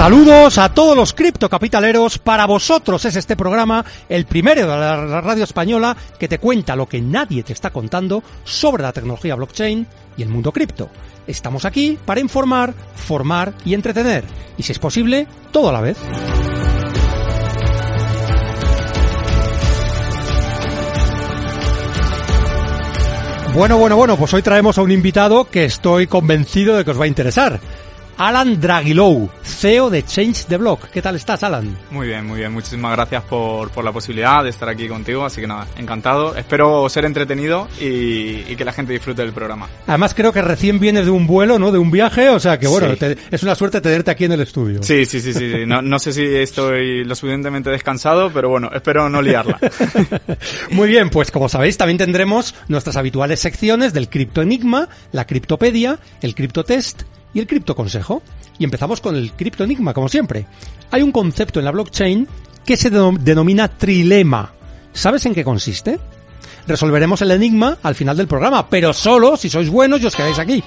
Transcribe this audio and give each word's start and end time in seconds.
Saludos 0.00 0.56
a 0.56 0.72
todos 0.72 0.96
los 0.96 1.12
criptocapitaleros. 1.12 2.18
Para 2.18 2.46
vosotros 2.46 3.04
es 3.04 3.16
este 3.16 3.36
programa 3.36 3.84
el 4.08 4.24
primero 4.24 4.62
de 4.62 4.66
la 4.66 5.20
radio 5.20 5.44
española 5.44 5.94
que 6.18 6.26
te 6.26 6.38
cuenta 6.38 6.74
lo 6.74 6.88
que 6.88 7.02
nadie 7.02 7.42
te 7.42 7.52
está 7.52 7.68
contando 7.68 8.22
sobre 8.42 8.82
la 8.82 8.94
tecnología 8.94 9.34
blockchain 9.34 9.86
y 10.16 10.22
el 10.22 10.30
mundo 10.30 10.52
cripto. 10.52 10.88
Estamos 11.26 11.66
aquí 11.66 11.98
para 12.02 12.18
informar, 12.18 12.72
formar 12.94 13.52
y 13.66 13.74
entretener. 13.74 14.24
Y 14.56 14.62
si 14.62 14.72
es 14.72 14.78
posible, 14.78 15.26
todo 15.52 15.68
a 15.68 15.72
la 15.72 15.82
vez. 15.82 15.98
Bueno, 23.52 23.76
bueno, 23.76 23.96
bueno, 23.96 24.16
pues 24.16 24.32
hoy 24.32 24.40
traemos 24.40 24.78
a 24.78 24.82
un 24.82 24.92
invitado 24.92 25.50
que 25.50 25.64
estoy 25.64 26.06
convencido 26.06 26.76
de 26.76 26.86
que 26.86 26.92
os 26.92 26.98
va 26.98 27.04
a 27.04 27.08
interesar. 27.08 27.60
Alan 28.20 28.60
Dragilou, 28.60 29.30
CEO 29.42 29.88
de 29.88 30.04
Change 30.04 30.44
the 30.44 30.58
Block. 30.58 30.90
¿Qué 30.90 31.00
tal 31.00 31.16
estás, 31.16 31.42
Alan? 31.42 31.74
Muy 31.90 32.08
bien, 32.08 32.26
muy 32.26 32.40
bien. 32.40 32.52
Muchísimas 32.52 32.94
gracias 32.94 33.22
por, 33.22 33.70
por 33.70 33.82
la 33.82 33.92
posibilidad 33.92 34.44
de 34.44 34.50
estar 34.50 34.68
aquí 34.68 34.88
contigo. 34.88 35.24
Así 35.24 35.40
que 35.40 35.46
nada, 35.46 35.66
encantado. 35.78 36.36
Espero 36.36 36.86
ser 36.90 37.06
entretenido 37.06 37.66
y, 37.80 38.44
y 38.46 38.56
que 38.56 38.64
la 38.66 38.74
gente 38.74 38.92
disfrute 38.92 39.22
del 39.22 39.32
programa. 39.32 39.68
Además, 39.86 40.12
creo 40.12 40.34
que 40.34 40.42
recién 40.42 40.78
vienes 40.78 41.06
de 41.06 41.10
un 41.12 41.26
vuelo, 41.26 41.58
¿no? 41.58 41.72
De 41.72 41.78
un 41.78 41.90
viaje. 41.90 42.28
O 42.28 42.38
sea 42.38 42.58
que, 42.58 42.66
bueno, 42.66 42.90
sí. 42.90 42.96
te, 42.96 43.16
es 43.30 43.42
una 43.42 43.54
suerte 43.54 43.80
tenerte 43.80 44.10
aquí 44.10 44.26
en 44.26 44.32
el 44.32 44.42
estudio. 44.42 44.82
Sí, 44.82 45.06
sí, 45.06 45.18
sí. 45.22 45.32
sí. 45.32 45.64
No, 45.66 45.80
no 45.80 45.98
sé 45.98 46.12
si 46.12 46.22
estoy 46.22 47.04
lo 47.04 47.14
suficientemente 47.14 47.70
descansado, 47.70 48.30
pero 48.30 48.50
bueno, 48.50 48.68
espero 48.74 49.08
no 49.08 49.22
liarla. 49.22 49.58
muy 50.72 50.90
bien, 50.90 51.08
pues 51.08 51.30
como 51.30 51.48
sabéis, 51.48 51.78
también 51.78 51.96
tendremos 51.96 52.54
nuestras 52.68 52.98
habituales 52.98 53.40
secciones 53.40 53.94
del 53.94 54.10
Cripto 54.10 54.42
Enigma, 54.42 54.90
la 55.10 55.26
Criptopedia, 55.26 55.98
el 56.20 56.34
Criptotest 56.34 57.04
y 57.34 57.40
el 57.40 57.46
cripto 57.46 57.74
consejo. 57.74 58.22
Y 58.58 58.64
empezamos 58.64 59.00
con 59.00 59.16
el 59.16 59.32
cripto 59.32 59.64
enigma, 59.64 59.94
como 59.94 60.08
siempre. 60.08 60.46
Hay 60.90 61.02
un 61.02 61.12
concepto 61.12 61.58
en 61.58 61.64
la 61.64 61.70
blockchain 61.70 62.28
que 62.64 62.76
se 62.76 62.90
denomina 62.90 63.68
trilema. 63.68 64.52
¿Sabes 64.92 65.24
en 65.26 65.34
qué 65.34 65.44
consiste? 65.44 65.98
Resolveremos 66.66 67.22
el 67.22 67.30
enigma 67.30 67.78
al 67.82 67.94
final 67.94 68.16
del 68.16 68.28
programa, 68.28 68.68
pero 68.68 68.92
solo 68.92 69.36
si 69.36 69.48
sois 69.48 69.68
buenos 69.68 70.00
y 70.02 70.06
os 70.06 70.14
quedáis 70.14 70.38
aquí. 70.38 70.62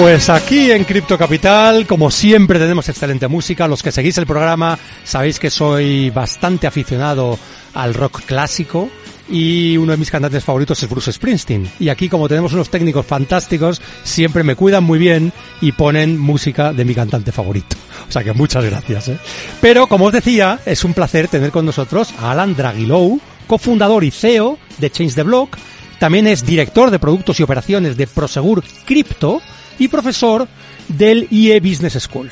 Pues 0.00 0.28
aquí 0.28 0.70
en 0.70 0.84
Cripto 0.84 1.18
Capital, 1.18 1.84
como 1.84 2.12
siempre, 2.12 2.60
tenemos 2.60 2.88
excelente 2.88 3.26
música. 3.26 3.66
Los 3.66 3.82
que 3.82 3.90
seguís 3.90 4.16
el 4.16 4.26
programa 4.26 4.78
sabéis 5.02 5.40
que 5.40 5.50
soy 5.50 6.10
bastante 6.10 6.68
aficionado 6.68 7.36
al 7.74 7.94
rock 7.94 8.20
clásico 8.24 8.88
y 9.28 9.76
uno 9.76 9.90
de 9.90 9.98
mis 9.98 10.12
cantantes 10.12 10.44
favoritos 10.44 10.80
es 10.80 10.88
Bruce 10.88 11.12
Springsteen. 11.12 11.68
Y 11.80 11.88
aquí, 11.88 12.08
como 12.08 12.28
tenemos 12.28 12.52
unos 12.52 12.70
técnicos 12.70 13.06
fantásticos, 13.06 13.82
siempre 14.04 14.44
me 14.44 14.54
cuidan 14.54 14.84
muy 14.84 15.00
bien 15.00 15.32
y 15.60 15.72
ponen 15.72 16.16
música 16.16 16.72
de 16.72 16.84
mi 16.84 16.94
cantante 16.94 17.32
favorito. 17.32 17.76
O 18.08 18.12
sea 18.12 18.22
que 18.22 18.32
muchas 18.32 18.64
gracias. 18.64 19.08
¿eh? 19.08 19.18
Pero, 19.60 19.88
como 19.88 20.04
os 20.04 20.12
decía, 20.12 20.60
es 20.64 20.84
un 20.84 20.94
placer 20.94 21.26
tener 21.26 21.50
con 21.50 21.66
nosotros 21.66 22.14
a 22.20 22.30
Alan 22.30 22.54
Dragilou, 22.54 23.20
cofundador 23.48 24.04
y 24.04 24.12
CEO 24.12 24.58
de 24.78 24.90
Change 24.90 25.16
the 25.16 25.24
Block. 25.24 25.58
También 25.98 26.28
es 26.28 26.46
director 26.46 26.92
de 26.92 27.00
productos 27.00 27.40
y 27.40 27.42
operaciones 27.42 27.96
de 27.96 28.06
Prosegur 28.06 28.62
Crypto 28.84 29.42
y 29.78 29.88
profesor 29.88 30.48
del 30.88 31.26
IE 31.30 31.58
Business 31.60 31.94
School. 31.94 32.30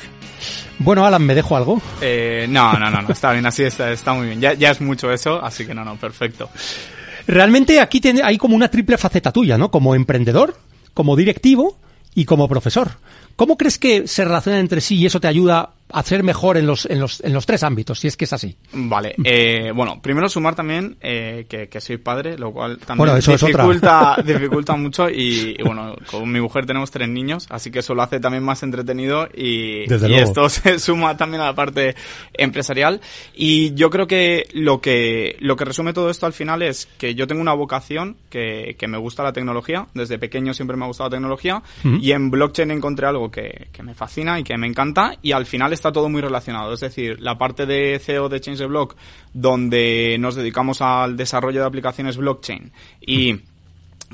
Bueno, 0.79 1.05
Alan, 1.05 1.23
¿me 1.25 1.33
dejo 1.33 1.57
algo? 1.57 1.81
Eh, 2.01 2.45
no, 2.49 2.73
no, 2.73 2.91
no, 2.91 3.01
no, 3.01 3.09
está 3.11 3.31
bien, 3.31 3.45
así 3.45 3.63
está, 3.63 3.91
está 3.91 4.13
muy 4.13 4.27
bien. 4.27 4.39
Ya, 4.39 4.53
ya 4.53 4.69
es 4.69 4.79
mucho 4.79 5.11
eso, 5.11 5.43
así 5.43 5.65
que 5.65 5.73
no, 5.73 5.83
no, 5.83 5.95
perfecto. 5.95 6.49
Realmente 7.25 7.79
aquí 7.79 8.01
hay 8.23 8.37
como 8.37 8.55
una 8.55 8.69
triple 8.69 8.97
faceta 8.97 9.31
tuya, 9.31 9.57
¿no? 9.57 9.71
Como 9.71 9.95
emprendedor, 9.95 10.55
como 10.93 11.15
directivo 11.15 11.77
y 12.13 12.25
como 12.25 12.47
profesor. 12.47 12.91
¿Cómo 13.35 13.57
crees 13.57 13.77
que 13.77 14.07
se 14.07 14.23
relacionan 14.23 14.61
entre 14.61 14.81
sí 14.81 14.95
y 14.95 15.05
eso 15.05 15.19
te 15.19 15.27
ayuda 15.27 15.71
a 15.91 16.03
ser 16.03 16.23
mejor 16.23 16.57
en 16.57 16.67
los, 16.67 16.85
en 16.85 16.99
los, 16.99 17.21
en 17.21 17.33
los 17.33 17.45
tres 17.45 17.63
ámbitos, 17.63 17.99
si 17.99 18.07
es 18.07 18.17
que 18.17 18.25
es 18.25 18.33
así? 18.33 18.57
Vale. 18.73 19.15
Eh, 19.23 19.71
bueno, 19.73 20.01
primero 20.01 20.27
sumar 20.27 20.55
también 20.55 20.97
eh, 21.01 21.45
que, 21.47 21.69
que, 21.69 21.79
soy 21.79 21.97
padre, 21.97 22.37
lo 22.37 22.51
cual 22.51 22.77
también 22.79 22.97
bueno, 22.97 23.17
eso 23.17 23.31
dificulta, 23.31 24.15
es 24.17 24.25
dificulta 24.25 24.75
mucho 24.75 25.09
y, 25.09 25.55
y, 25.57 25.63
bueno, 25.63 25.95
con 26.11 26.29
mi 26.31 26.41
mujer 26.41 26.65
tenemos 26.65 26.91
tres 26.91 27.07
niños, 27.07 27.47
así 27.49 27.71
que 27.71 27.79
eso 27.79 27.95
lo 27.95 28.03
hace 28.03 28.19
también 28.19 28.43
más 28.43 28.63
entretenido 28.63 29.27
y, 29.33 29.85
y 29.91 30.13
esto 30.15 30.49
se 30.49 30.79
suma 30.79 31.15
también 31.15 31.41
a 31.41 31.45
la 31.45 31.55
parte 31.55 31.95
empresarial. 32.33 33.01
Y 33.33 33.73
yo 33.75 33.89
creo 33.89 34.07
que 34.07 34.47
lo 34.53 34.81
que, 34.81 35.37
lo 35.39 35.55
que 35.55 35.65
resume 35.65 35.93
todo 35.93 36.09
esto 36.09 36.25
al 36.25 36.33
final 36.33 36.61
es 36.61 36.87
que 36.97 37.15
yo 37.15 37.27
tengo 37.27 37.41
una 37.41 37.53
vocación 37.53 38.17
que, 38.29 38.75
que 38.77 38.87
me 38.87 38.97
gusta 38.97 39.23
la 39.23 39.33
tecnología, 39.33 39.87
desde 39.93 40.19
pequeño 40.19 40.53
siempre 40.53 40.75
me 40.75 40.83
ha 40.83 40.87
gustado 40.87 41.09
la 41.09 41.15
tecnología 41.15 41.57
uh 41.57 41.87
-huh. 41.87 42.01
y 42.01 42.11
en 42.11 42.29
blockchain 42.29 42.71
encontré 42.71 43.07
algo 43.07 43.31
que, 43.31 43.67
que, 43.71 43.83
me 43.83 43.93
fascina 43.93 44.39
y 44.39 44.43
que 44.43 44.57
me 44.57 44.67
encanta 44.67 45.15
y 45.21 45.31
al 45.31 45.45
final 45.45 45.73
está 45.77 45.91
todo 45.91 46.09
muy 46.09 46.21
relacionado. 46.21 46.73
Es 46.73 46.81
decir, 46.81 47.19
la 47.21 47.37
parte 47.37 47.65
de 47.65 47.99
CEO 47.99 48.29
de 48.29 48.41
Change 48.41 48.59
the 48.59 48.65
Block, 48.65 48.95
donde 49.33 50.17
nos 50.19 50.35
dedicamos 50.35 50.81
al 50.81 51.15
desarrollo 51.15 51.61
de 51.61 51.67
aplicaciones 51.67 52.17
blockchain 52.17 52.71
y 52.99 53.39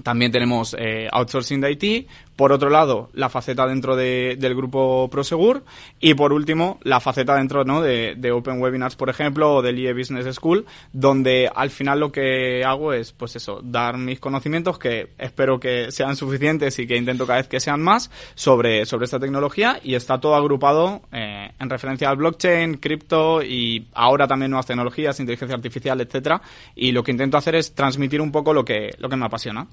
también 0.02 0.32
tenemos 0.32 0.76
eh, 0.80 1.08
outsourcing 1.12 1.62
de 1.62 1.72
IT, 1.72 2.08
por 2.36 2.52
otro 2.52 2.70
lado, 2.70 3.10
la 3.14 3.30
faceta 3.30 3.68
dentro 3.68 3.96
de, 3.96 4.36
del 4.40 4.56
grupo 4.56 5.10
Prosegur 5.12 5.64
y 6.00 6.16
por 6.16 6.34
último, 6.34 6.80
la 6.84 7.00
faceta 7.00 7.36
dentro 7.36 7.64
¿no? 7.64 7.82
de, 7.82 8.32
Open 8.32 8.60
Webinars, 8.62 8.96
por 8.96 9.10
ejemplo, 9.10 9.56
o 9.56 9.62
del 9.62 9.78
IE 9.78 9.94
Business 9.94 10.36
School, 10.36 10.66
donde 10.92 11.50
al 11.54 11.70
final 11.70 12.00
lo 12.00 12.12
que 12.12 12.64
hago 12.66 12.94
es, 12.94 13.12
pues 13.12 13.36
eso, 13.36 13.62
dar 13.64 13.98
mis 13.98 14.20
conocimientos 14.20 14.80
que 14.80 15.12
espero 15.18 15.60
que 15.60 15.92
sean 15.92 16.16
suficientes 16.16 16.80
y 16.80 16.88
que 16.88 16.98
intento 16.98 17.28
cada 17.28 17.40
vez 17.40 17.48
que 17.48 17.60
sean 17.60 17.82
más 17.82 18.10
sobre, 18.34 18.86
sobre 18.86 19.06
esta 19.06 19.20
tecnología 19.20 19.80
y 19.84 19.96
está 19.96 20.20
todo 20.20 20.36
agrupado 20.36 21.02
eh, 21.12 21.52
en 21.60 21.70
referencia 21.70 22.10
al 22.10 22.18
blockchain, 22.18 22.78
cripto 22.78 23.44
y 23.44 23.88
ahora 23.94 24.28
también 24.28 24.50
nuevas 24.50 24.66
tecnologías, 24.66 25.20
inteligencia 25.20 25.56
artificial, 25.56 26.02
etcétera. 26.02 26.42
Y 26.76 26.92
lo 26.92 27.04
que 27.04 27.12
intento 27.12 27.38
hacer 27.38 27.56
es 27.56 27.76
transmitir 27.76 28.22
un 28.22 28.32
poco 28.32 28.54
lo 28.54 28.66
que, 28.66 28.92
lo 28.98 29.10
que 29.10 29.16
me 29.16 29.26
apasiona. 29.26 29.68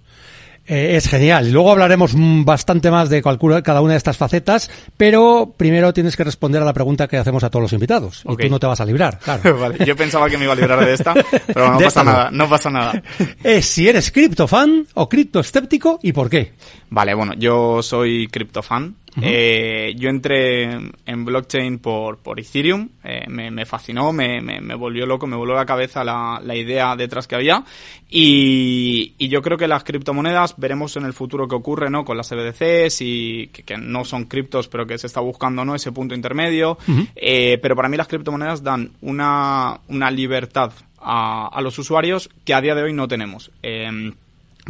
Eh, 0.67 0.97
es 0.97 1.09
genial. 1.09 1.49
Y 1.49 1.51
luego 1.51 1.73
hablaremos 1.73 2.13
bastante 2.17 2.91
más 2.91 3.11
de 3.11 3.23
cada 3.23 3.81
una 3.81 3.93
de 3.93 3.97
estas 3.97 4.17
facetas, 4.17 4.71
pero 4.97 5.53
primero 5.57 5.93
tienes 5.93 6.17
que 6.17 6.25
responder 6.25 6.63
a 6.63 6.65
la 6.65 6.73
pregunta 6.73 7.09
que 7.09 7.17
hacemos 7.17 7.43
a 7.43 7.51
todos 7.51 7.63
los 7.65 7.73
invitados. 7.73 8.23
Okay. 8.25 8.47
Y 8.47 8.49
tú 8.49 8.53
no 8.53 8.61
te 8.61 8.67
vas 8.67 8.81
a 8.81 8.85
librar, 8.85 9.19
claro. 9.19 9.59
vale. 9.59 9.85
Yo 9.85 9.97
pensaba 9.97 10.31
que 10.31 10.39
me 10.39 10.45
iba 10.45 10.53
a 10.53 10.57
librar 10.57 10.85
de 10.85 10.93
esta, 10.93 11.15
pero 11.47 11.73
no 11.73 11.79
pasa 11.79 12.05
nada, 12.05 12.31
no 12.31 12.49
pasa 12.49 12.71
nada. 12.71 13.03
Es 13.43 13.67
si 13.71 13.89
eres 13.89 14.13
criptofan 14.13 14.87
o 14.95 15.09
cripto 15.09 15.41
escéptico 15.41 15.99
y 16.03 16.13
por 16.13 16.31
qué. 16.31 16.53
Vale, 16.91 17.15
bueno, 17.15 17.35
yo 17.37 17.83
soy 17.83 18.29
criptofan. 18.29 18.95
Eh, 19.21 19.95
yo 19.97 20.09
entré 20.09 20.73
en 21.07 21.25
blockchain 21.25 21.79
por, 21.79 22.19
por 22.19 22.39
Ethereum, 22.39 22.89
eh, 23.03 23.27
me, 23.29 23.67
fascinó, 23.67 24.13
me, 24.13 24.41
me, 24.41 24.75
volvió 24.75 25.05
loco, 25.07 25.27
me 25.27 25.37
volvió 25.37 25.55
la 25.55 25.67
cabeza 25.67 26.05
la, 26.05 26.41
la 26.43 26.55
idea 26.55 26.95
detrás 26.97 27.27
que 27.27 27.35
había 27.35 27.65
y, 28.09 29.15
y, 29.19 29.29
yo 29.29 29.43
creo 29.43 29.59
que 29.59 29.67
las 29.67 29.85
criptomonedas, 29.85 30.55
veremos 30.59 30.97
en 30.97 31.05
el 31.05 31.13
futuro 31.13 31.49
qué 31.49 31.57
ocurre 31.57 31.91
¿no? 31.91 32.05
con 32.05 32.17
las 32.17 32.29
CBDCs 32.29 33.01
y 33.01 33.49
que, 33.49 33.77
no 33.77 34.05
son 34.05 34.25
criptos 34.27 34.69
pero 34.69 34.87
que 34.87 34.99
se 34.99 35.07
está 35.07 35.21
buscando 35.21 35.65
¿no? 35.65 35.75
ese 35.75 35.93
punto 35.93 36.15
intermedio, 36.15 36.79
eh, 37.17 37.59
pero 37.61 37.75
para 37.75 37.89
mí 37.89 37.97
las 37.97 38.09
criptomonedas 38.09 38.63
dan 38.63 38.93
una, 39.01 39.81
una 39.89 40.11
libertad 40.11 40.73
a, 40.99 41.49
a 41.49 41.61
los 41.61 41.79
usuarios 41.79 42.31
que 42.45 42.55
a 42.55 42.61
día 42.61 42.75
de 42.75 42.83
hoy 42.83 42.93
no 42.93 43.09
tenemos. 43.09 43.51
Eh, 43.63 44.13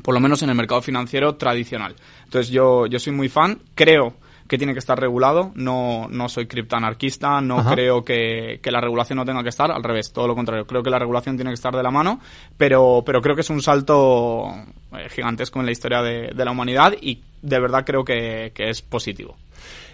por 0.03 0.15
lo 0.15 0.21
menos 0.21 0.43
en 0.43 0.51
el 0.51 0.55
mercado 0.55 0.81
financiero 0.83 1.35
tradicional. 1.35 1.95
Entonces 2.25 2.51
yo, 2.51 2.87
yo 2.87 2.99
soy 2.99 3.13
muy 3.13 3.29
fan, 3.29 3.59
creo 3.75 4.15
que 4.50 4.58
tiene 4.58 4.73
que 4.73 4.81
estar 4.81 4.99
regulado. 4.99 5.52
No, 5.55 6.08
no 6.11 6.29
soy 6.29 6.49
criptoanarquista, 6.49 7.41
no 7.41 7.64
creo 7.70 8.05
que, 8.05 8.58
que, 8.61 8.73
la 8.73 8.81
regulación 8.81 9.19
no 9.19 9.25
tenga 9.25 9.44
que 9.44 9.49
estar, 9.49 9.70
al 9.70 9.85
revés, 9.85 10.12
todo 10.12 10.26
lo 10.26 10.35
contrario. 10.35 10.67
Creo 10.67 10.82
que 10.82 10.91
la 10.91 10.99
regulación 10.99 11.37
tiene 11.37 11.52
que 11.52 11.55
estar 11.55 11.73
de 11.73 11.85
la 11.85 11.93
mano, 11.93 12.19
pero, 12.56 13.05
pero 13.06 13.23
creo 13.23 13.37
que 13.37 13.43
es 13.43 13.50
un 13.50 13.62
salto 13.62 14.52
eh, 14.93 15.08
gigantesco 15.08 15.61
en 15.61 15.67
la 15.67 15.73
historia 15.73 16.02
de, 16.02 16.32
de 16.35 16.44
la 16.44 16.50
humanidad 16.50 16.94
y 17.00 17.23
de 17.43 17.61
verdad 17.61 17.85
creo 17.87 18.05
que, 18.05 18.50
que 18.52 18.70
es 18.70 18.82
positivo. 18.82 19.37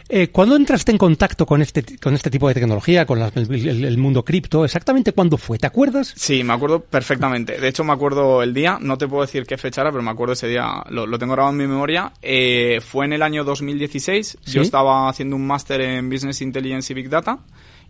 Eh, 0.08 0.28
¿Cuándo 0.28 0.54
entraste 0.54 0.92
en 0.92 0.98
contacto 0.98 1.46
con 1.46 1.62
este, 1.62 1.84
con 1.98 2.14
este 2.14 2.30
tipo 2.30 2.46
de 2.46 2.54
tecnología, 2.54 3.04
con 3.06 3.20
el, 3.20 3.98
mundo 3.98 4.24
cripto? 4.24 4.64
¿Exactamente 4.64 5.12
cuándo 5.12 5.36
fue? 5.36 5.58
¿Te 5.58 5.66
acuerdas? 5.66 6.12
Sí, 6.16 6.44
me 6.44 6.52
acuerdo 6.52 6.80
perfectamente. 6.80 7.58
De 7.58 7.68
hecho, 7.68 7.82
me 7.82 7.92
acuerdo 7.92 8.42
el 8.42 8.54
día, 8.54 8.78
no 8.80 8.96
te 8.98 9.08
puedo 9.08 9.22
decir 9.22 9.44
qué 9.46 9.58
fecha 9.58 9.80
era, 9.80 9.90
pero 9.90 10.02
me 10.02 10.10
acuerdo 10.10 10.34
ese 10.34 10.46
día, 10.46 10.84
lo, 10.90 11.18
tengo 11.18 11.32
grabado 11.32 11.52
en 11.52 11.58
mi 11.58 11.66
memoria. 11.66 12.12
Eh, 12.22 12.80
fue 12.86 13.06
en 13.06 13.14
el 13.14 13.22
año 13.22 13.42
2016, 13.42 14.38
yo 14.46 14.62
estaba 14.62 15.08
haciendo 15.08 15.34
un 15.34 15.46
máster 15.46 15.80
en 15.80 16.08
Business 16.08 16.40
Intelligence 16.40 16.92
y 16.92 16.94
Big 16.94 17.08
Data 17.08 17.40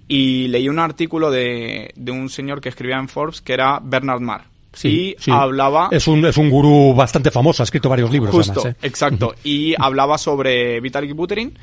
y 0.08 0.48
leí 0.48 0.68
un 0.68 0.78
artículo 0.78 1.30
de, 1.30 1.92
de 1.96 2.12
un 2.12 2.30
señor 2.30 2.60
que 2.60 2.68
escribía 2.70 2.96
en 2.96 3.08
Forbes 3.08 3.42
que 3.42 3.52
era 3.52 3.78
Bernard 3.82 4.20
Marr. 4.20 4.44
Sí, 4.72 5.16
y 5.26 5.30
hablaba... 5.30 5.88
Es 5.90 6.06
un, 6.06 6.24
es 6.26 6.36
un 6.36 6.50
gurú 6.50 6.94
bastante 6.94 7.30
famoso, 7.30 7.62
ha 7.62 7.64
escrito 7.64 7.88
varios 7.88 8.10
libros. 8.10 8.34
Justo, 8.34 8.68
¿eh? 8.68 8.76
exacto. 8.82 9.34
Y 9.42 9.74
hablaba 9.78 10.18
sobre 10.18 10.80
Vitalik 10.80 11.14
Buterin 11.14 11.54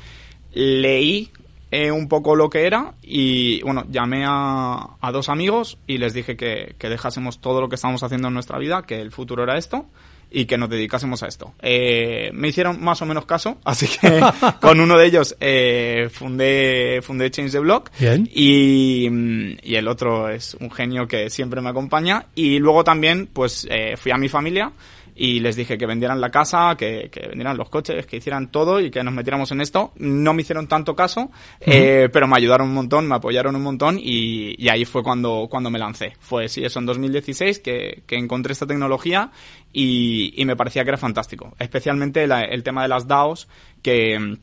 leí 0.54 1.30
eh, 1.70 1.90
un 1.90 2.08
poco 2.08 2.36
lo 2.36 2.48
que 2.48 2.66
era 2.66 2.94
y 3.02 3.60
bueno, 3.62 3.84
llamé 3.90 4.24
a, 4.26 4.96
a 5.00 5.12
dos 5.12 5.28
amigos 5.28 5.78
y 5.86 5.98
les 5.98 6.14
dije 6.14 6.36
que, 6.36 6.76
que, 6.78 6.88
dejásemos 6.88 7.40
todo 7.40 7.60
lo 7.60 7.68
que 7.68 7.74
estábamos 7.74 8.02
haciendo 8.02 8.28
en 8.28 8.34
nuestra 8.34 8.58
vida, 8.58 8.82
que 8.86 9.00
el 9.00 9.10
futuro 9.10 9.42
era 9.42 9.58
esto 9.58 9.86
y 10.34 10.46
que 10.46 10.58
nos 10.58 10.68
dedicásemos 10.68 11.22
a 11.22 11.28
esto. 11.28 11.54
Eh, 11.62 12.30
me 12.34 12.48
hicieron 12.48 12.82
más 12.82 13.00
o 13.02 13.06
menos 13.06 13.24
caso, 13.24 13.58
así 13.64 13.86
que 13.86 14.20
con 14.60 14.80
uno 14.80 14.98
de 14.98 15.06
ellos 15.06 15.36
eh, 15.40 16.08
fundé, 16.12 17.00
fundé 17.02 17.30
Change 17.30 17.52
the 17.52 17.58
Block 17.60 17.90
Y, 18.32 19.08
y 19.62 19.74
el 19.76 19.88
otro 19.88 20.28
es 20.28 20.56
un 20.60 20.70
genio 20.70 21.06
que 21.06 21.30
siempre 21.30 21.60
me 21.60 21.70
acompaña 21.70 22.26
y 22.34 22.58
luego 22.58 22.84
también 22.84 23.28
pues 23.32 23.66
eh, 23.70 23.96
fui 23.96 24.10
a 24.10 24.16
mi 24.16 24.28
familia 24.28 24.72
y 25.14 25.40
les 25.40 25.56
dije 25.56 25.78
que 25.78 25.86
vendieran 25.86 26.20
la 26.20 26.30
casa, 26.30 26.74
que, 26.76 27.08
que, 27.10 27.28
vendieran 27.28 27.56
los 27.56 27.68
coches, 27.68 28.06
que 28.06 28.16
hicieran 28.16 28.50
todo 28.50 28.80
y 28.80 28.90
que 28.90 29.02
nos 29.02 29.14
metiéramos 29.14 29.50
en 29.52 29.60
esto. 29.60 29.92
No 29.96 30.34
me 30.34 30.42
hicieron 30.42 30.66
tanto 30.66 30.96
caso, 30.96 31.30
eh, 31.60 32.08
pero 32.12 32.26
me 32.26 32.36
ayudaron 32.36 32.68
un 32.68 32.74
montón, 32.74 33.06
me 33.06 33.14
apoyaron 33.14 33.54
un 33.54 33.62
montón 33.62 33.98
y, 33.98 34.54
y, 34.62 34.68
ahí 34.68 34.84
fue 34.84 35.02
cuando, 35.02 35.46
cuando 35.50 35.70
me 35.70 35.78
lancé. 35.78 36.14
Fue, 36.18 36.48
sí, 36.48 36.64
eso 36.64 36.80
en 36.80 36.86
2016 36.86 37.60
que, 37.60 38.02
que 38.06 38.16
encontré 38.16 38.52
esta 38.52 38.66
tecnología 38.66 39.30
y, 39.72 40.34
y, 40.36 40.44
me 40.44 40.56
parecía 40.56 40.82
que 40.82 40.90
era 40.90 40.98
fantástico. 40.98 41.54
Especialmente 41.58 42.24
el 42.24 42.62
tema 42.62 42.82
de 42.82 42.88
las 42.88 43.06
DAOs 43.06 43.48
que 43.82 44.38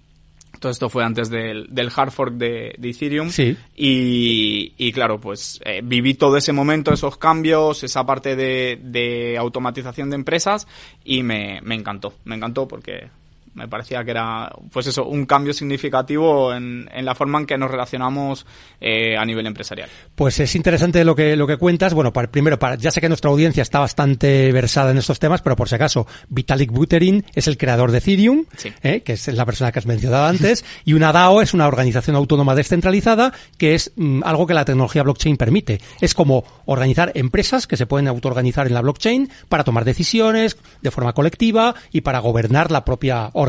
todo 0.61 0.71
esto 0.71 0.89
fue 0.89 1.03
antes 1.03 1.29
del, 1.31 1.65
del 1.71 1.91
hard 1.93 2.11
fork 2.11 2.33
de, 2.35 2.75
Ethereum. 2.81 3.29
Sí. 3.29 3.57
Y, 3.75 4.73
y 4.77 4.91
claro, 4.91 5.19
pues 5.19 5.59
eh, 5.65 5.81
viví 5.83 6.13
todo 6.13 6.37
ese 6.37 6.53
momento, 6.53 6.93
esos 6.93 7.17
cambios, 7.17 7.83
esa 7.83 8.05
parte 8.05 8.35
de, 8.35 8.79
de 8.81 9.37
automatización 9.39 10.11
de 10.11 10.17
empresas 10.17 10.67
y 11.03 11.23
me, 11.23 11.59
me 11.63 11.73
encantó. 11.73 12.13
Me 12.25 12.35
encantó 12.35 12.67
porque 12.67 13.09
me 13.53 13.67
parecía 13.67 14.03
que 14.03 14.11
era, 14.11 14.51
pues 14.71 14.87
eso, 14.87 15.05
un 15.05 15.25
cambio 15.25 15.53
significativo 15.53 16.53
en, 16.53 16.89
en 16.93 17.05
la 17.05 17.15
forma 17.15 17.39
en 17.39 17.45
que 17.45 17.57
nos 17.57 17.69
relacionamos 17.69 18.45
eh, 18.79 19.17
a 19.17 19.25
nivel 19.25 19.45
empresarial. 19.47 19.89
Pues 20.15 20.39
es 20.39 20.55
interesante 20.55 21.03
lo 21.03 21.15
que, 21.15 21.35
lo 21.35 21.47
que 21.47 21.57
cuentas. 21.57 21.93
Bueno, 21.93 22.13
para, 22.13 22.31
primero, 22.31 22.57
para, 22.57 22.75
ya 22.75 22.91
sé 22.91 23.01
que 23.01 23.09
nuestra 23.09 23.29
audiencia 23.29 23.61
está 23.61 23.79
bastante 23.79 24.51
versada 24.51 24.91
en 24.91 24.97
estos 24.97 25.19
temas, 25.19 25.41
pero 25.41 25.55
por 25.55 25.69
si 25.69 25.75
acaso, 25.75 26.07
Vitalik 26.29 26.71
Buterin 26.71 27.25
es 27.33 27.47
el 27.47 27.57
creador 27.57 27.91
de 27.91 27.97
Ethereum, 27.97 28.45
eh, 28.83 29.01
que 29.01 29.13
es 29.13 29.27
la 29.27 29.45
persona 29.45 29.71
que 29.71 29.79
has 29.79 29.85
mencionado 29.85 30.25
antes, 30.27 30.65
y 30.85 30.93
una 30.93 31.11
DAO 31.11 31.41
es 31.41 31.53
una 31.53 31.67
organización 31.67 32.15
autónoma 32.15 32.55
descentralizada, 32.55 33.33
que 33.57 33.75
es 33.75 33.91
mm, 33.95 34.21
algo 34.23 34.47
que 34.47 34.53
la 34.53 34.65
tecnología 34.65 35.03
blockchain 35.03 35.37
permite. 35.37 35.81
Es 35.99 36.13
como 36.13 36.43
organizar 36.65 37.11
empresas 37.15 37.67
que 37.67 37.77
se 37.77 37.85
pueden 37.85 38.07
autoorganizar 38.07 38.67
en 38.67 38.73
la 38.73 38.81
blockchain 38.81 39.29
para 39.49 39.63
tomar 39.63 39.85
decisiones 39.85 40.57
de 40.81 40.91
forma 40.91 41.13
colectiva 41.13 41.75
y 41.91 42.01
para 42.01 42.19
gobernar 42.19 42.71
la 42.71 42.85
propia 42.85 43.29
organización, 43.33 43.40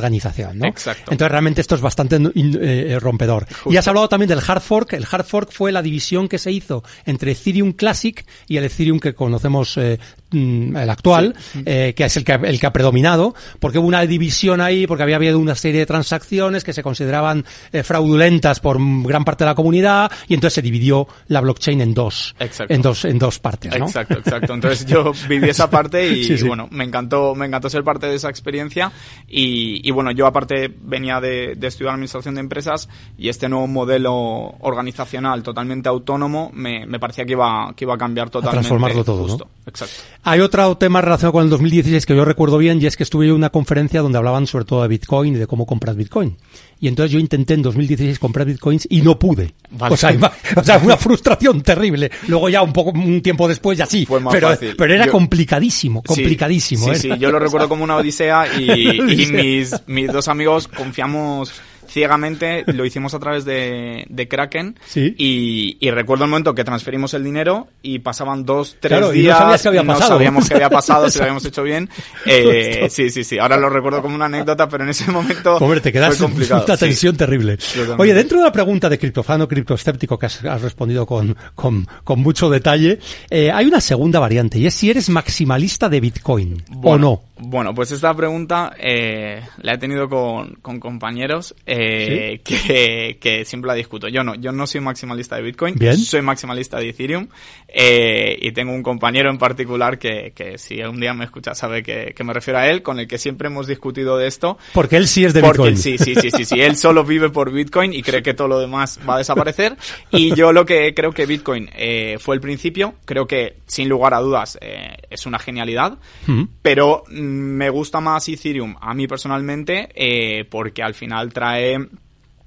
¿no? 0.55 0.67
Exacto. 0.67 1.13
Entonces 1.13 1.31
realmente 1.31 1.61
esto 1.61 1.75
es 1.75 1.81
bastante 1.81 2.19
eh, 2.35 2.99
rompedor. 3.01 3.47
Y 3.67 3.77
has 3.77 3.87
hablado 3.89 4.09
también 4.09 4.29
del 4.29 4.41
hard 4.47 4.61
fork. 4.61 4.93
El 4.95 5.07
hard 5.11 5.25
fork 5.25 5.51
fue 5.53 5.73
la 5.73 5.83
división 5.83 6.29
que 6.29 6.39
se 6.39 6.51
hizo 6.51 6.83
entre 7.05 7.33
Ethereum 7.33 7.73
Classic 7.73 8.25
y 8.47 8.57
el 8.57 8.65
Ethereum 8.65 8.99
que 8.99 9.15
conocemos 9.15 9.77
eh, 9.77 9.99
el 10.33 10.91
actual, 10.91 11.35
eh, 11.65 11.95
que 11.97 12.05
es 12.05 12.17
el 12.17 12.25
que, 12.25 12.33
el 12.33 12.59
que 12.61 12.67
ha 12.67 12.73
predominado, 12.73 13.35
porque 13.61 13.79
hubo 13.79 13.87
una 13.87 14.03
división 14.03 14.61
ahí, 14.61 14.87
porque 14.87 15.03
había 15.03 15.17
habido 15.17 15.39
una 15.39 15.55
serie 15.55 15.81
de 15.81 15.87
transacciones 15.87 16.65
que 16.65 16.73
se 16.73 16.83
consideraban 16.83 17.45
fraudulentas 17.83 18.61
por 18.61 18.79
gran 19.03 19.25
parte 19.25 19.45
de 19.45 19.51
la 19.51 19.55
comunidad, 19.55 20.11
y 20.29 20.35
entonces 20.35 20.55
se 20.55 20.63
dividió 20.63 21.07
la 21.29 21.41
blockchain 21.41 21.81
en 21.81 21.95
dos, 21.95 22.35
exacto. 22.39 22.75
en 22.75 22.83
dos, 22.83 23.05
en 23.05 23.19
dos 23.19 23.39
partes, 23.39 23.79
¿no? 23.79 23.87
Exacto, 23.87 24.15
exacto. 24.15 24.55
Entonces 24.55 24.87
yo 24.87 25.13
viví 25.29 25.49
esa 25.49 25.69
parte 25.71 26.07
y, 26.09 26.43
bueno, 26.47 26.69
me 26.71 26.85
encantó, 26.85 27.35
me 27.35 27.47
encantó 27.47 27.69
ser 27.69 27.85
parte 27.85 28.07
de 28.07 28.17
esa 28.17 28.29
experiencia 28.29 28.93
y, 29.29 29.87
y 29.87 29.91
bueno, 29.91 30.11
yo 30.13 30.27
aparte 30.27 30.73
venía 30.83 31.21
de, 31.21 31.57
estudiar 31.63 31.95
administración 31.95 32.35
de 32.35 32.41
empresas 32.41 32.89
y 33.17 33.29
este 33.29 33.49
nuevo 33.49 33.67
modelo 33.67 34.15
organizacional 34.61 35.43
totalmente 35.43 35.89
autónomo 35.89 36.51
me, 36.53 36.87
parecía 36.99 37.25
que 37.25 37.33
iba, 37.33 37.73
que 37.77 37.85
iba 37.85 37.95
a 37.95 37.99
cambiar 37.99 38.31
totalmente. 38.31 38.59
A 38.59 38.69
transformarlo 38.69 39.05
todo, 39.05 39.27
¿no? 39.27 39.47
Exacto. 39.67 39.95
Hay 40.25 40.39
otro 40.39 40.77
tema 40.77 41.01
relacionado 41.01 41.33
con 41.33 41.45
el 41.45 41.51
2016 41.51 42.07
que 42.07 42.15
yo 42.15 42.25
recuerdo 42.25 42.57
bien 42.57 42.81
y 42.81 42.87
es 42.87 42.97
que 42.97 43.03
estuve 43.03 43.27
en 43.27 43.33
una 43.33 43.51
conferencia 43.51 44.03
donde 44.03 44.19
hablaban 44.19 44.47
sobre 44.47 44.65
todo 44.65 44.83
de 44.83 44.89
Bitcoin 44.89 45.35
y 45.35 45.39
de 45.39 45.49
cómo 45.49 45.67
comprar 45.67 45.97
Bitcoin. 45.97 46.37
Y 46.79 46.87
entonces 46.87 47.13
yo 47.13 47.19
intenté 47.19 47.55
en 47.55 47.63
2016 47.63 48.19
comprar 48.19 48.47
bitcoins 48.47 48.87
y 48.91 49.03
no 49.03 49.19
pude. 49.19 49.55
O, 49.79 49.97
sea, 49.97 50.11
o, 50.57 50.65
sea, 50.65 50.79
una 50.79 50.97
frustración 50.97 51.63
terrible. 51.63 52.11
Luego 52.29 52.49
ya 52.49 52.63
un 52.63 52.73
poco, 52.73 52.91
un 52.91 53.21
tiempo 53.21 53.49
después 53.49 53.79
ya 53.79 53.87
sí. 53.87 54.07
Fue 54.07 54.21
más 54.21 54.33
pero, 54.33 54.49
fácil. 54.49 54.75
pero 54.77 54.95
era 54.95 55.09
complicadísimo, 55.09 56.03
complicadísimo. 56.03 56.87
Sí, 56.87 56.91
¿eh? 56.91 56.97
sí, 56.97 57.09
yo 57.19 57.31
lo 57.31 57.39
recuerdo 57.39 57.69
como 57.69 57.83
una 57.83 57.97
odisea 57.97 58.47
y, 58.59 59.01
y 59.23 59.27
mis, 59.27 59.75
mis 59.87 60.13
dos 60.13 60.29
amigos 60.29 60.69
confiamos 60.69 61.53
ciegamente, 61.93 62.65
lo 62.67 62.85
hicimos 62.85 63.13
a 63.15 63.19
través 63.19 63.45
de, 63.45 64.07
de 64.09 64.29
Kraken. 64.29 64.79
¿Sí? 64.87 65.15
Y, 65.19 65.77
y, 65.79 65.91
recuerdo 65.91 66.25
el 66.25 66.31
momento 66.31 66.55
que 66.55 66.65
transferimos 66.65 67.13
el 67.15 67.23
dinero 67.23 67.69
y 67.83 67.99
pasaban 67.99 68.45
dos, 68.45 68.79
tres 68.81 69.13
días. 69.13 69.39
no 69.39 69.45
sabías 69.45 69.63
qué 69.63 69.69
había 69.69 69.85
pasado. 69.85 70.11
No 70.11 70.17
sabíamos 70.17 70.49
qué 70.49 70.55
había 70.55 70.71
pasado, 70.71 71.11
si 71.11 71.19
lo 71.19 71.25
habíamos 71.25 71.45
hecho 71.45 71.63
bien. 71.63 71.89
Eh, 72.27 72.89
sí, 72.91 73.11
sí, 73.11 73.25
sí. 73.25 73.39
Ahora 73.39 73.57
lo 73.59 73.69
recuerdo 73.69 74.01
como 74.01 74.15
una 74.15 74.27
anécdota, 74.27 74.69
pero 74.69 74.85
en 74.85 74.91
ese 74.91 75.11
momento. 75.11 75.57
Hombre, 75.61 75.81
te 75.81 75.93
quedas 75.93 76.17
fue 76.17 76.27
complicado. 76.27 76.65
una 76.67 76.77
tensión 76.77 77.17
terrible. 77.17 77.59
Oye, 77.99 78.15
dentro 78.15 78.39
de 78.39 78.45
la 78.45 78.53
pregunta 78.53 78.89
de 78.89 78.99
criptofano, 78.99 79.47
criptoescéptico 79.47 80.19
que 80.19 80.27
has, 80.27 80.45
has 80.45 80.63
respondido 80.63 81.05
con, 81.07 81.37
con, 81.55 81.87
con, 82.05 82.21
mucho 82.21 82.49
detalle, 82.49 82.99
eh, 83.31 83.51
hay 83.53 83.67
una 83.67 83.81
segunda 83.81 84.19
variante 84.19 84.59
y 84.59 84.67
es 84.67 84.75
si 84.75 84.91
eres 84.91 85.11
maximalista 85.11 85.89
de 85.89 86.01
Bitcoin 86.01 86.63
o 86.83 86.97
no. 86.97 87.23
Bueno, 87.45 87.75
pues 87.75 87.91
esta 87.91 88.15
pregunta 88.15 88.75
eh, 88.79 89.43
la 89.63 89.75
he 89.75 89.79
tenido 89.79 90.09
con, 90.09 90.55
con 90.63 90.79
compañeros 90.79 91.55
eh, 91.67 92.41
que, 92.45 93.19
que, 93.21 93.45
siempre 93.45 93.69
la 93.69 93.75
discuto. 93.75 94.09
Yo 94.09 94.23
no, 94.23 94.35
yo 94.37 94.53
no 94.53 94.67
soy 94.67 94.81
maximalista 94.81 95.37
de 95.37 95.43
Bitcoin, 95.43 95.75
Bien. 95.75 95.97
soy 95.97 96.23
maximalista 96.23 96.79
de 96.79 96.91
Ethereum 96.91 97.27
eh, 97.69 98.39
y 98.41 98.53
tengo 98.53 98.73
un 98.73 98.83
compañero 98.83 99.29
en 99.31 99.39
particular 99.39 99.99
que, 99.99 100.33
que 100.35 100.57
si 100.57 100.81
un 100.83 101.01
día 101.01 101.15
me 101.15 101.25
escucha 101.25 101.55
sabe 101.55 101.83
que, 101.83 102.13
que, 102.17 102.25
me 102.25 102.33
refiero 102.33 102.61
a 102.61 102.69
él, 102.69 102.83
con 102.83 103.01
el 103.01 103.09
que 103.09 103.19
siempre 103.19 103.49
hemos 103.49 103.67
discutido 103.67 104.17
de 104.19 104.29
esto. 104.29 104.57
Porque 104.73 104.97
él 104.97 105.09
sí 105.09 105.25
es 105.25 105.35
de 105.35 105.41
porque 105.41 105.59
Bitcoin. 105.59 105.77
sí, 105.77 105.99
sí, 105.99 106.15
sí, 106.15 106.31
sí, 106.31 106.45
sí, 106.45 106.61
él 106.61 106.77
solo 106.77 107.05
vive 107.05 107.31
por 107.31 107.51
Bitcoin 107.53 107.93
y 107.93 108.03
cree 108.03 108.23
que 108.23 108.35
todo 108.35 108.49
lo 108.49 108.61
demás 108.61 109.01
va 109.09 109.17
a 109.17 109.19
desaparecer. 109.19 109.77
Y 110.11 110.35
yo 110.35 110.53
lo 110.53 110.65
que 110.65 110.95
creo 110.95 111.11
que 111.13 111.27
Bitcoin 111.27 111.69
eh, 111.75 112.19
fue 112.21 112.37
el 112.37 112.41
principio, 112.41 112.95
creo 113.05 113.27
que 113.27 113.57
sin 113.67 113.89
lugar 113.89 114.15
a 114.15 114.21
dudas 114.21 114.59
eh, 114.61 114.97
es 115.11 115.27
una 115.27 115.39
genialidad, 115.39 115.99
Mm. 116.27 116.45
pero 116.63 117.05
me 117.33 117.71
gusta 117.71 118.01
más 118.01 118.29
Ethereum 118.29 118.75
a 118.81 118.95
mí 118.95 119.07
personalmente 119.07 119.89
eh, 119.95 120.45
porque 120.45 120.83
al 120.83 120.95
final 120.95 121.33
trae 121.33 121.77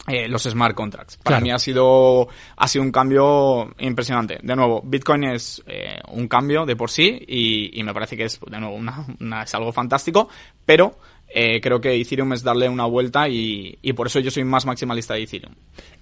eh, 0.08 0.28
los 0.28 0.44
smart 0.44 0.76
contracts. 0.76 1.18
Para 1.18 1.38
Claro. 1.38 1.44
mí 1.46 1.52
ha 1.52 1.58
sido, 1.60 2.28
ha 2.58 2.68
sido 2.68 2.84
un 2.84 2.92
cambio 2.92 3.74
impresionante. 3.80 4.38
De 4.44 4.56
nuevo, 4.56 4.82
Bitcoin 4.86 5.24
es 5.24 5.64
eh, 5.66 6.00
un 6.10 6.28
cambio 6.28 6.66
de 6.66 6.76
por 6.76 6.92
sí 6.92 7.20
y, 7.28 7.80
y 7.80 7.84
me 7.84 7.94
parece 7.94 8.16
que 8.16 8.26
es, 8.26 8.40
de 8.48 8.60
nuevo, 8.60 8.76
una, 8.76 9.06
una- 9.20 9.44
es 9.44 9.56
algo 9.56 9.72
fantástico, 9.72 10.30
pero 10.66 11.00
eh, 11.38 11.60
creo 11.60 11.82
que 11.82 12.00
Ethereum 12.00 12.32
es 12.32 12.44
darle 12.44 12.70
una 12.70 12.86
vuelta 12.86 13.28
y, 13.28 13.78
y, 13.82 13.92
por 13.92 14.08
eso 14.08 14.22
yo 14.22 14.32
soy 14.32 14.46
más 14.46 14.66
maximalista 14.66 15.16
de 15.16 15.24
Ethereum. 15.24 15.54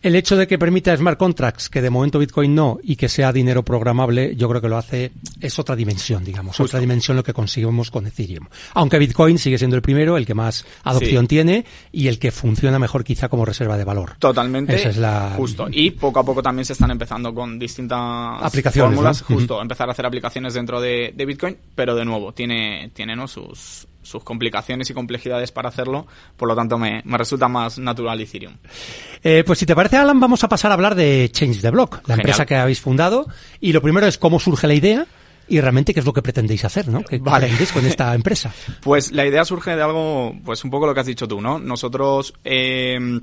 El 0.04 0.16
hecho 0.16 0.38
de 0.38 0.46
que 0.46 0.60
permita 0.60 0.96
smart 0.96 1.18
contracts, 1.18 1.70
que 1.70 1.82
de 1.82 1.90
momento 1.90 2.20
Bitcoin 2.20 2.54
no, 2.54 2.78
y 2.84 2.96
que 2.96 3.10
sea 3.10 3.34
dinero 3.34 3.64
programable, 3.64 4.36
yo 4.36 4.48
creo 4.48 4.62
que 4.62 4.70
lo 4.70 4.78
hace, 4.78 5.12
es 5.42 5.58
otra 5.58 5.76
dimensión, 5.76 6.24
digamos, 6.24 6.60
otra 6.60 6.80
dimensión 6.80 7.18
lo 7.18 7.24
que 7.24 7.34
conseguimos 7.34 7.90
con 7.90 8.06
Ethereum. 8.06 8.46
Aunque 8.76 9.00
Bitcoin 9.00 9.40
sigue 9.40 9.58
siendo 9.58 9.76
el 9.76 9.82
primero, 9.82 10.18
el 10.18 10.26
que 10.28 10.36
más 10.36 10.68
adopción 10.84 11.26
tiene 11.26 11.66
y 11.92 12.10
el 12.10 12.20
que 12.20 12.30
funciona 12.30 12.78
mejor 12.78 13.04
quizá 13.04 13.28
como 13.28 13.44
reserva 13.44 13.76
de 13.76 13.86
valor. 13.86 14.18
Totalmente. 14.20 14.76
Esa 14.76 14.90
es 14.90 14.98
la... 14.98 15.34
Justo. 15.36 15.66
Y 15.72 15.90
poco 15.90 16.20
a 16.20 16.24
poco 16.24 16.44
también 16.44 16.66
se 16.66 16.74
están 16.74 16.92
empezando 16.92 17.34
con 17.34 17.58
distintas 17.58 18.00
aplicaciones, 18.40 18.94
fórmulas, 18.94 19.24
justo, 19.24 19.60
empezar 19.60 19.90
a 19.90 19.94
hacer 19.94 20.06
aplicaciones 20.06 20.54
dentro 20.54 20.80
de, 20.80 21.12
de 21.16 21.26
Bitcoin, 21.26 21.58
pero 21.74 21.96
de 21.96 22.06
nuevo, 22.06 22.34
tiene, 22.34 22.92
tiene 22.94 23.16
¿no? 23.16 23.28
sus, 23.28 23.88
sus 24.04 24.24
complicaciones 24.24 24.90
y 24.90 24.94
complejidades 24.94 25.52
para 25.52 25.70
hacerlo, 25.70 26.06
por 26.38 26.48
lo 26.48 26.56
tanto 26.56 26.78
me, 26.78 27.02
me 27.06 27.18
resulta 27.18 27.48
más 27.48 27.80
natural 27.80 28.22
Ethereum. 28.22 28.58
Eh, 29.24 29.44
pues 29.46 29.60
si 29.60 29.66
te 29.66 29.76
parece, 29.76 29.98
Alan, 29.98 30.20
vamos 30.20 30.44
a 30.44 30.50
pasar 30.50 30.72
a 30.72 30.76
hablar 30.76 30.96
de 30.96 31.30
Change 31.32 31.62
the 31.62 31.72
Block, 31.72 32.02
la 32.08 32.16
empresa 32.16 32.46
que 32.46 32.56
habéis 32.56 32.82
fundado, 32.82 33.28
y 33.60 33.74
lo 33.74 33.82
primero 33.82 34.06
es 34.06 34.18
cómo 34.18 34.40
surge 34.40 34.68
la 34.68 34.74
idea, 34.74 35.08
y 35.48 35.60
realmente 35.60 35.94
qué 35.94 36.00
es 36.00 36.06
lo 36.06 36.14
que 36.14 36.22
pretendéis 36.22 36.64
hacer, 36.66 36.88
¿no? 36.88 37.04
¿Qué 37.04 37.18
vale. 37.18 37.50
con 37.74 37.86
esta 37.86 38.14
empresa? 38.16 38.54
Pues 38.82 39.12
la 39.12 39.26
idea 39.26 39.44
surge 39.46 39.76
de 39.76 39.82
algo, 39.82 40.34
pues 40.44 40.64
un 40.64 40.70
poco 40.70 40.88
lo 40.88 40.94
que 40.94 41.02
has 41.02 41.06
dicho 41.06 41.28
tú, 41.28 41.42
¿no? 41.42 41.60
Nosotros 41.60 42.34
eh, 42.44 43.20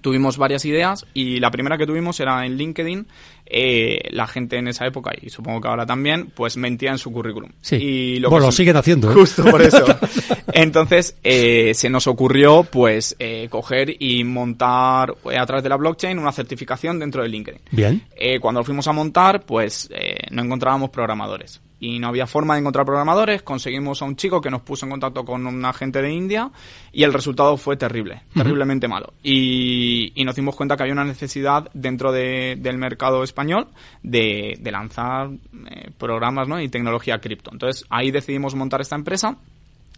tuvimos 0.00 0.36
varias 0.36 0.64
ideas 0.64 1.06
y 1.14 1.40
la 1.40 1.50
primera 1.50 1.76
que 1.76 1.86
tuvimos 1.86 2.18
era 2.20 2.44
en 2.46 2.56
LinkedIn. 2.56 3.06
Eh, 3.52 4.08
la 4.10 4.28
gente 4.28 4.58
en 4.58 4.68
esa 4.68 4.86
época, 4.86 5.10
y 5.20 5.28
supongo 5.28 5.60
que 5.60 5.66
ahora 5.66 5.84
también, 5.84 6.30
pues 6.32 6.56
mentía 6.56 6.92
en 6.92 6.98
su 6.98 7.10
currículum. 7.10 7.50
Sí. 7.60 7.76
Y 7.76 8.20
lo 8.20 8.30
bueno, 8.30 8.46
lo 8.46 8.52
siguen 8.52 8.76
haciendo. 8.76 9.10
¿eh? 9.10 9.14
Justo 9.14 9.42
por 9.44 9.60
eso. 9.60 9.84
Entonces, 10.52 11.16
eh, 11.24 11.72
se 11.74 11.90
nos 11.90 12.06
ocurrió, 12.06 12.62
pues, 12.62 13.16
eh, 13.18 13.48
coger 13.50 14.00
y 14.00 14.22
montar 14.22 15.14
eh, 15.28 15.36
a 15.36 15.46
través 15.46 15.64
de 15.64 15.68
la 15.68 15.76
blockchain 15.76 16.16
una 16.18 16.30
certificación 16.30 17.00
dentro 17.00 17.24
de 17.24 17.28
LinkedIn. 17.28 17.60
Bien. 17.72 18.04
Eh, 18.14 18.38
cuando 18.38 18.60
lo 18.60 18.64
fuimos 18.64 18.86
a 18.86 18.92
montar, 18.92 19.44
pues, 19.44 19.90
no 20.30 20.42
encontrábamos 20.42 20.90
programadores 20.90 21.60
y 21.80 21.98
no 21.98 22.08
había 22.08 22.26
forma 22.26 22.54
de 22.54 22.60
encontrar 22.60 22.84
programadores, 22.84 23.42
conseguimos 23.42 24.02
a 24.02 24.04
un 24.04 24.14
chico 24.14 24.40
que 24.40 24.50
nos 24.50 24.60
puso 24.60 24.84
en 24.84 24.90
contacto 24.90 25.24
con 25.24 25.46
un 25.46 25.64
agente 25.64 26.02
de 26.02 26.12
India 26.12 26.50
y 26.92 27.02
el 27.02 27.12
resultado 27.12 27.56
fue 27.56 27.76
terrible, 27.76 28.22
terriblemente 28.34 28.86
malo. 28.86 29.14
Y, 29.22 30.12
nos 30.24 30.36
dimos 30.36 30.54
cuenta 30.54 30.76
que 30.76 30.82
había 30.82 30.92
una 30.92 31.04
necesidad 31.04 31.70
dentro 31.72 32.12
del 32.12 32.78
mercado 32.78 33.24
español 33.24 33.68
de, 34.02 34.60
lanzar 34.70 35.30
eh, 35.70 35.90
programas 35.98 36.46
¿no? 36.46 36.60
y 36.60 36.68
tecnología 36.68 37.18
cripto. 37.18 37.50
Entonces 37.52 37.84
ahí 37.88 38.10
decidimos 38.10 38.54
montar 38.54 38.80
esta 38.82 38.94
empresa 38.94 39.38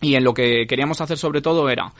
y 0.00 0.14
en 0.14 0.24
lo 0.24 0.34
que 0.34 0.66
queríamos 0.66 1.00
hacer 1.00 1.18
sobre 1.18 1.42
todo 1.42 1.68
era 1.68 1.92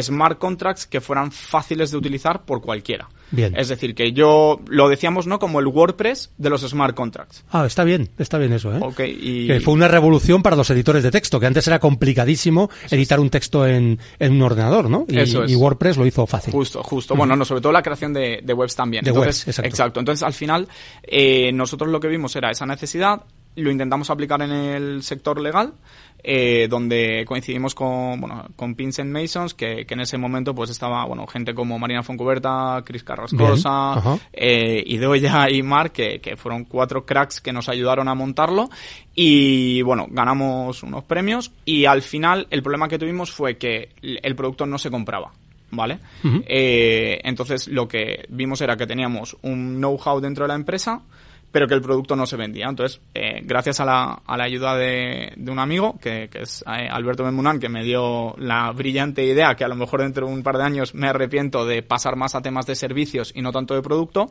smart 0.00 0.38
contracts 0.38 0.86
que 0.86 1.00
fueran 1.00 1.32
fáciles 1.32 1.90
de 1.90 1.96
utilizar 1.96 2.44
por 2.44 2.60
cualquiera. 2.60 3.08
Bien. 3.30 3.56
Es 3.56 3.68
decir, 3.68 3.94
que 3.94 4.12
yo 4.12 4.60
lo 4.68 4.88
decíamos, 4.88 5.26
¿no? 5.26 5.38
Como 5.38 5.58
el 5.58 5.66
WordPress 5.66 6.30
de 6.38 6.50
los 6.50 6.62
smart 6.62 6.94
contracts. 6.94 7.44
Ah, 7.50 7.66
está 7.66 7.82
bien, 7.82 8.10
está 8.18 8.38
bien 8.38 8.52
eso, 8.52 8.74
¿eh? 8.74 8.78
Okay, 8.80 9.18
y... 9.20 9.46
Que 9.48 9.60
fue 9.60 9.74
una 9.74 9.88
revolución 9.88 10.42
para 10.42 10.54
los 10.54 10.70
editores 10.70 11.02
de 11.02 11.10
texto, 11.10 11.40
que 11.40 11.46
antes 11.46 11.66
era 11.66 11.78
complicadísimo 11.78 12.70
editar 12.90 13.18
un 13.18 13.30
texto 13.30 13.66
en, 13.66 13.98
en, 14.18 14.32
un 14.32 14.42
ordenador, 14.42 14.88
¿no? 14.88 15.06
Y, 15.08 15.18
eso 15.18 15.42
es. 15.42 15.50
y 15.50 15.56
WordPress 15.56 15.96
lo 15.96 16.06
hizo 16.06 16.26
fácil. 16.26 16.52
Justo, 16.52 16.82
justo. 16.82 17.16
Bueno, 17.16 17.34
no, 17.34 17.44
sobre 17.44 17.60
todo 17.60 17.72
la 17.72 17.82
creación 17.82 18.12
de, 18.12 18.40
de 18.42 18.52
webs 18.52 18.76
también. 18.76 19.02
De 19.02 19.10
Entonces, 19.10 19.46
webs, 19.46 19.48
exacto. 19.48 19.68
exacto. 19.68 20.00
Entonces, 20.00 20.22
al 20.22 20.34
final, 20.34 20.68
eh, 21.02 21.50
nosotros 21.52 21.90
lo 21.90 21.98
que 21.98 22.08
vimos 22.08 22.36
era 22.36 22.50
esa 22.50 22.66
necesidad, 22.66 23.22
lo 23.56 23.70
intentamos 23.70 24.10
aplicar 24.10 24.42
en 24.42 24.52
el 24.52 25.02
sector 25.02 25.40
legal, 25.40 25.74
eh, 26.22 26.66
donde 26.68 27.24
coincidimos 27.26 27.74
con, 27.74 28.20
bueno, 28.20 28.46
con 28.56 28.74
Pins 28.74 28.98
and 28.98 29.10
Masons, 29.10 29.54
que, 29.54 29.86
que, 29.86 29.94
en 29.94 30.00
ese 30.00 30.18
momento 30.18 30.54
pues 30.54 30.70
estaba, 30.70 31.04
bueno, 31.06 31.26
gente 31.26 31.54
como 31.54 31.78
Marina 31.78 32.02
Foncuberta, 32.02 32.82
Cris 32.84 33.04
Carrascosa, 33.04 34.18
eh, 34.32 34.82
Idoya 34.86 35.48
y 35.50 35.62
Mark, 35.62 35.92
que, 35.92 36.20
que 36.20 36.36
fueron 36.36 36.64
cuatro 36.64 37.06
cracks 37.06 37.40
que 37.40 37.52
nos 37.52 37.68
ayudaron 37.68 38.08
a 38.08 38.14
montarlo. 38.14 38.68
Y 39.14 39.82
bueno, 39.82 40.06
ganamos 40.10 40.82
unos 40.82 41.04
premios 41.04 41.52
y 41.64 41.86
al 41.86 42.02
final 42.02 42.46
el 42.50 42.62
problema 42.62 42.88
que 42.88 42.98
tuvimos 42.98 43.30
fue 43.30 43.56
que 43.56 43.90
el 44.02 44.36
producto 44.36 44.66
no 44.66 44.78
se 44.78 44.90
compraba. 44.90 45.32
¿Vale? 45.68 45.98
Uh 46.22 46.28
-huh. 46.28 46.44
eh, 46.46 47.20
entonces 47.24 47.66
lo 47.66 47.88
que 47.88 48.24
vimos 48.28 48.60
era 48.60 48.76
que 48.76 48.86
teníamos 48.86 49.36
un 49.42 49.76
know-how 49.78 50.20
dentro 50.20 50.44
de 50.44 50.48
la 50.48 50.54
empresa, 50.54 51.02
pero 51.56 51.68
que 51.68 51.72
el 51.72 51.80
producto 51.80 52.16
no 52.16 52.26
se 52.26 52.36
vendía. 52.36 52.66
Entonces, 52.68 53.00
eh, 53.14 53.40
gracias 53.42 53.80
a 53.80 53.86
la, 53.86 54.20
a 54.26 54.36
la 54.36 54.44
ayuda 54.44 54.76
de, 54.76 55.32
de, 55.36 55.50
un 55.50 55.58
amigo, 55.58 55.96
que, 55.98 56.28
que 56.30 56.42
es 56.42 56.62
eh, 56.66 56.86
Alberto 56.90 57.24
Benmunán, 57.24 57.58
que 57.58 57.70
me 57.70 57.82
dio 57.82 58.34
la 58.36 58.70
brillante 58.72 59.24
idea, 59.24 59.54
que 59.54 59.64
a 59.64 59.68
lo 59.68 59.74
mejor 59.74 60.02
dentro 60.02 60.26
de 60.26 60.34
un 60.34 60.42
par 60.42 60.58
de 60.58 60.64
años 60.64 60.94
me 60.94 61.08
arrepiento 61.08 61.64
de 61.64 61.82
pasar 61.82 62.14
más 62.14 62.34
a 62.34 62.42
temas 62.42 62.66
de 62.66 62.74
servicios 62.74 63.32
y 63.34 63.40
no 63.40 63.52
tanto 63.52 63.74
de 63.74 63.80
producto, 63.80 64.30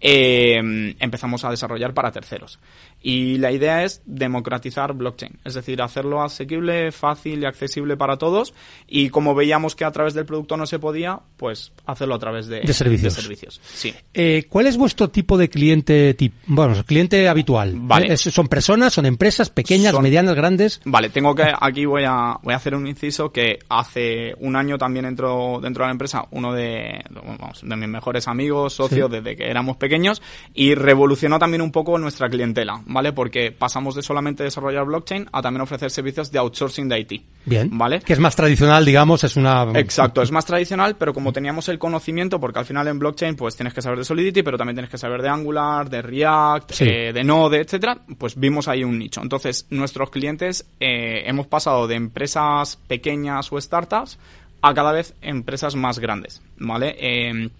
eh, 0.00 0.56
empezamos 0.98 1.44
a 1.44 1.50
desarrollar 1.50 1.94
para 1.94 2.10
terceros. 2.10 2.58
Y 3.00 3.38
la 3.38 3.52
idea 3.52 3.84
es 3.84 4.02
democratizar 4.04 4.94
blockchain, 4.94 5.38
es 5.44 5.54
decir, 5.54 5.80
hacerlo 5.80 6.22
asequible, 6.22 6.90
fácil 6.90 7.42
y 7.42 7.46
accesible 7.46 7.96
para 7.96 8.16
todos. 8.16 8.52
Y 8.88 9.10
como 9.10 9.36
veíamos 9.36 9.76
que 9.76 9.84
a 9.84 9.92
través 9.92 10.14
del 10.14 10.26
producto 10.26 10.56
no 10.56 10.66
se 10.66 10.80
podía, 10.80 11.20
pues 11.36 11.70
hacerlo 11.86 12.16
a 12.16 12.18
través 12.18 12.48
de, 12.48 12.62
de 12.62 12.72
servicios. 12.72 13.14
De 13.14 13.22
servicios. 13.22 13.60
Sí. 13.62 13.94
Eh, 14.12 14.46
¿Cuál 14.48 14.66
es 14.66 14.76
vuestro 14.76 15.10
tipo 15.10 15.38
de 15.38 15.48
cliente, 15.48 16.14
tipo, 16.14 16.34
bueno, 16.68 16.84
cliente 16.84 17.28
habitual? 17.28 17.74
Vale. 17.76 18.16
¿Son 18.16 18.48
personas, 18.48 18.92
son 18.92 19.06
empresas 19.06 19.50
pequeñas, 19.50 19.92
son, 19.92 20.02
medianas, 20.02 20.34
grandes? 20.34 20.80
Vale, 20.84 21.10
tengo 21.10 21.34
que, 21.34 21.44
aquí 21.60 21.84
voy 21.84 22.04
a, 22.06 22.38
voy 22.42 22.54
a 22.54 22.56
hacer 22.56 22.74
un 22.74 22.86
inciso 22.86 23.30
que 23.30 23.58
hace 23.68 24.34
un 24.38 24.56
año 24.56 24.78
también 24.78 25.04
entró 25.04 25.60
dentro 25.60 25.84
de 25.84 25.88
la 25.88 25.92
empresa 25.92 26.26
uno 26.30 26.52
de, 26.52 27.04
vamos, 27.10 27.62
de 27.62 27.76
mis 27.76 27.88
mejores 27.88 28.28
amigos, 28.28 28.74
socios, 28.74 29.10
sí. 29.10 29.16
desde 29.16 29.36
que 29.36 29.48
éramos 29.48 29.76
pequeños, 29.76 30.22
y 30.54 30.74
revolucionó 30.74 31.38
también 31.38 31.62
un 31.62 31.72
poco 31.72 31.98
nuestra 31.98 32.28
clientela. 32.28 32.82
¿vale? 32.86 33.12
Porque 33.12 33.52
pasamos 33.52 33.94
de 33.94 34.02
solamente 34.02 34.44
desarrollar 34.44 34.84
blockchain 34.84 35.28
a 35.32 35.42
también 35.42 35.62
ofrecer 35.62 35.90
servicios 35.90 36.30
de 36.30 36.38
outsourcing 36.38 36.88
de 36.88 37.00
IT. 37.00 37.22
Bien. 37.44 37.76
¿Vale? 37.76 38.00
Que 38.00 38.12
es 38.12 38.18
más 38.18 38.36
tradicional, 38.36 38.84
digamos, 38.84 39.24
es 39.24 39.36
una... 39.36 39.64
Exacto, 39.74 40.22
es 40.22 40.30
más 40.30 40.46
tradicional, 40.46 40.96
pero 40.96 41.12
como 41.12 41.32
teníamos 41.32 41.68
el 41.68 41.78
conocimiento, 41.78 42.40
porque 42.40 42.58
al 42.58 42.64
final 42.64 42.88
en 42.88 42.98
blockchain 42.98 43.36
pues 43.36 43.56
tienes 43.56 43.74
que 43.74 43.82
saber 43.82 43.98
de 43.98 44.04
Solidity, 44.04 44.42
pero 44.42 44.56
también 44.56 44.76
tienes 44.76 44.90
que 44.90 44.98
saber 44.98 45.22
de 45.22 45.28
Angular, 45.28 45.88
de 45.88 46.02
React, 46.02 46.34
sí. 46.68 46.84
eh, 46.84 47.12
de 47.12 47.24
Node, 47.24 47.60
etcétera, 47.60 47.98
pues 48.18 48.38
vimos 48.38 48.68
ahí 48.68 48.84
un 48.84 48.98
nicho. 48.98 49.20
Entonces, 49.22 49.66
nuestros 49.70 50.10
clientes 50.10 50.66
eh, 50.80 51.22
hemos 51.26 51.46
pasado 51.46 51.86
de 51.86 51.94
empresas 51.96 52.76
pequeñas 52.88 53.52
o 53.52 53.60
startups 53.60 54.18
a 54.62 54.72
cada 54.74 54.92
vez 54.92 55.14
empresas 55.20 55.74
más 55.74 55.98
grandes, 55.98 56.42
¿vale? 56.56 56.96
Eh, 56.98 57.50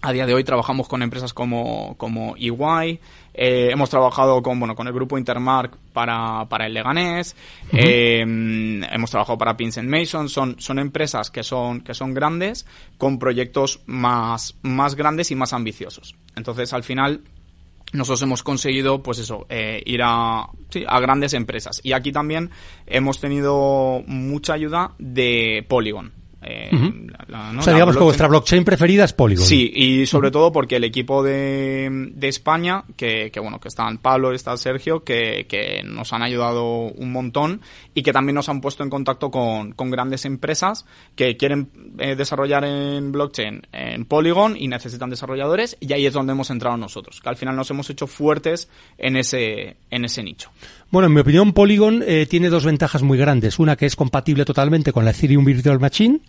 a 0.00 0.12
día 0.12 0.26
de 0.26 0.34
hoy 0.34 0.44
trabajamos 0.44 0.88
con 0.88 1.02
empresas 1.02 1.32
como, 1.32 1.96
como 1.96 2.36
EY, 2.36 3.00
eh, 3.34 3.70
hemos 3.72 3.90
trabajado 3.90 4.42
con, 4.42 4.58
bueno, 4.58 4.74
con 4.74 4.86
el 4.86 4.92
grupo 4.92 5.18
Intermark 5.18 5.76
para, 5.92 6.44
para 6.46 6.66
el 6.66 6.74
Leganés, 6.74 7.34
uh 7.72 7.76
-huh. 7.76 7.80
eh, 7.80 8.20
hemos 8.92 9.10
trabajado 9.10 9.38
para 9.38 9.56
Pins 9.56 9.82
Mason, 9.82 10.28
son, 10.28 10.60
son 10.60 10.78
empresas 10.78 11.30
que 11.30 11.42
son, 11.42 11.80
que 11.80 11.94
son 11.94 12.14
grandes, 12.14 12.66
con 12.96 13.18
proyectos 13.18 13.80
más, 13.86 14.56
más 14.62 14.94
grandes 14.94 15.30
y 15.30 15.34
más 15.34 15.52
ambiciosos. 15.52 16.14
Entonces, 16.36 16.72
al 16.72 16.84
final, 16.84 17.22
nosotros 17.92 18.22
hemos 18.22 18.42
conseguido, 18.42 19.02
pues 19.02 19.18
eso, 19.18 19.46
eh, 19.48 19.82
ir 19.86 20.00
a, 20.02 20.48
sí, 20.68 20.84
a 20.86 21.00
grandes 21.00 21.32
empresas. 21.32 21.80
Y 21.82 21.92
aquí 21.92 22.12
también 22.12 22.50
hemos 22.86 23.20
tenido 23.20 24.02
mucha 24.06 24.54
ayuda 24.54 24.94
de 24.98 25.64
Polygon. 25.68 26.17
Eh, 26.40 26.68
uh 26.72 26.76
-huh. 26.76 27.28
la, 27.28 27.52
¿no? 27.52 27.60
O 27.60 27.62
sea, 27.62 27.72
digamos 27.72 27.96
que 27.96 28.04
vuestra 28.04 28.28
blockchain 28.28 28.64
preferida 28.64 29.04
es 29.04 29.12
Polygon. 29.12 29.44
Sí, 29.44 29.72
y 29.74 30.06
sobre 30.06 30.28
uh 30.28 30.30
-huh. 30.30 30.32
todo 30.32 30.52
porque 30.52 30.76
el 30.76 30.84
equipo 30.84 31.22
de, 31.22 32.10
de 32.14 32.28
España, 32.28 32.84
que, 32.96 33.30
que, 33.32 33.40
bueno, 33.40 33.58
que 33.58 33.68
están 33.68 33.98
Pablo 33.98 34.32
y 34.32 34.36
está 34.36 34.56
Sergio, 34.56 35.02
que, 35.02 35.46
que, 35.48 35.82
nos 35.84 36.12
han 36.12 36.22
ayudado 36.22 36.64
un 36.64 37.12
montón 37.12 37.60
y 37.92 38.02
que 38.02 38.12
también 38.12 38.34
nos 38.36 38.48
han 38.48 38.60
puesto 38.60 38.84
en 38.84 38.90
contacto 38.90 39.30
con, 39.30 39.72
con 39.72 39.90
grandes 39.90 40.24
empresas 40.24 40.86
que 41.16 41.36
quieren 41.36 41.70
eh, 41.98 42.14
desarrollar 42.14 42.64
en 42.64 43.10
blockchain 43.10 43.62
en 43.72 44.04
Polygon 44.04 44.56
y 44.56 44.68
necesitan 44.68 45.10
desarrolladores 45.10 45.76
y 45.80 45.92
ahí 45.92 46.06
es 46.06 46.12
donde 46.12 46.32
hemos 46.32 46.50
entrado 46.50 46.76
nosotros, 46.76 47.20
que 47.20 47.28
al 47.28 47.36
final 47.36 47.56
nos 47.56 47.70
hemos 47.70 47.90
hecho 47.90 48.06
fuertes 48.06 48.68
en 48.96 49.16
ese, 49.16 49.76
en 49.90 50.04
ese 50.04 50.22
nicho. 50.22 50.50
Bueno, 50.90 51.08
en 51.08 51.14
mi 51.14 51.20
opinión, 51.20 51.52
Polygon 51.52 52.02
eh, 52.06 52.26
tiene 52.28 52.48
dos 52.48 52.64
ventajas 52.64 53.02
muy 53.02 53.18
grandes. 53.18 53.58
Una 53.58 53.76
que 53.76 53.86
es 53.86 53.94
compatible 53.94 54.44
totalmente 54.44 54.92
con 54.92 55.04
la 55.04 55.10
Ethereum 55.10 55.44
Virtual 55.44 55.78
Machine 55.78 56.20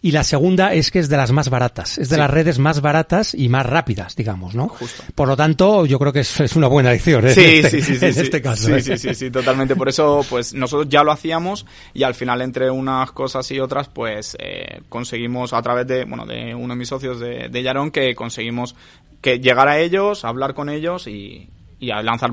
y 0.00 0.12
la 0.12 0.24
segunda 0.24 0.74
es 0.74 0.90
que 0.90 1.00
es 1.00 1.08
de 1.08 1.16
las 1.16 1.32
más 1.32 1.50
baratas, 1.50 1.98
es 1.98 2.08
de 2.08 2.14
sí. 2.16 2.20
las 2.20 2.30
redes 2.30 2.58
más 2.58 2.80
baratas 2.80 3.34
y 3.34 3.48
más 3.48 3.66
rápidas, 3.66 4.14
digamos, 4.14 4.54
¿no? 4.54 4.68
Justo. 4.68 5.02
Por 5.14 5.28
lo 5.28 5.36
tanto, 5.36 5.86
yo 5.86 5.98
creo 5.98 6.12
que 6.12 6.20
es, 6.20 6.40
es 6.40 6.56
una 6.56 6.68
buena 6.68 6.90
elección 6.90 7.26
¿eh? 7.26 7.34
sí, 7.34 7.40
en, 7.40 7.66
este, 7.66 7.70
sí, 7.70 7.82
sí, 7.82 7.98
sí, 7.98 8.06
en 8.06 8.14
sí. 8.14 8.20
este 8.20 8.40
caso. 8.40 8.66
Sí, 8.66 8.72
¿eh? 8.72 8.80
sí, 8.80 8.98
sí, 8.98 9.14
sí, 9.14 9.30
totalmente. 9.30 9.74
Por 9.74 9.88
eso, 9.88 10.24
pues 10.28 10.54
nosotros 10.54 10.88
ya 10.88 11.02
lo 11.02 11.10
hacíamos 11.10 11.66
y 11.94 12.04
al 12.04 12.14
final 12.14 12.42
entre 12.42 12.70
unas 12.70 13.10
cosas 13.12 13.50
y 13.50 13.58
otras, 13.58 13.88
pues 13.88 14.36
eh, 14.38 14.82
conseguimos 14.88 15.52
a 15.52 15.60
través 15.62 15.86
de, 15.86 16.04
bueno, 16.04 16.26
de 16.26 16.54
uno 16.54 16.74
de 16.74 16.78
mis 16.78 16.88
socios 16.88 17.18
de, 17.18 17.48
de 17.48 17.62
Yarón 17.62 17.90
que 17.90 18.14
conseguimos 18.14 18.76
que 19.20 19.40
llegar 19.40 19.68
a 19.68 19.80
ellos, 19.80 20.24
hablar 20.24 20.54
con 20.54 20.68
ellos 20.68 21.08
y, 21.08 21.48
y 21.80 21.90
a 21.90 22.02
lanzar 22.02 22.32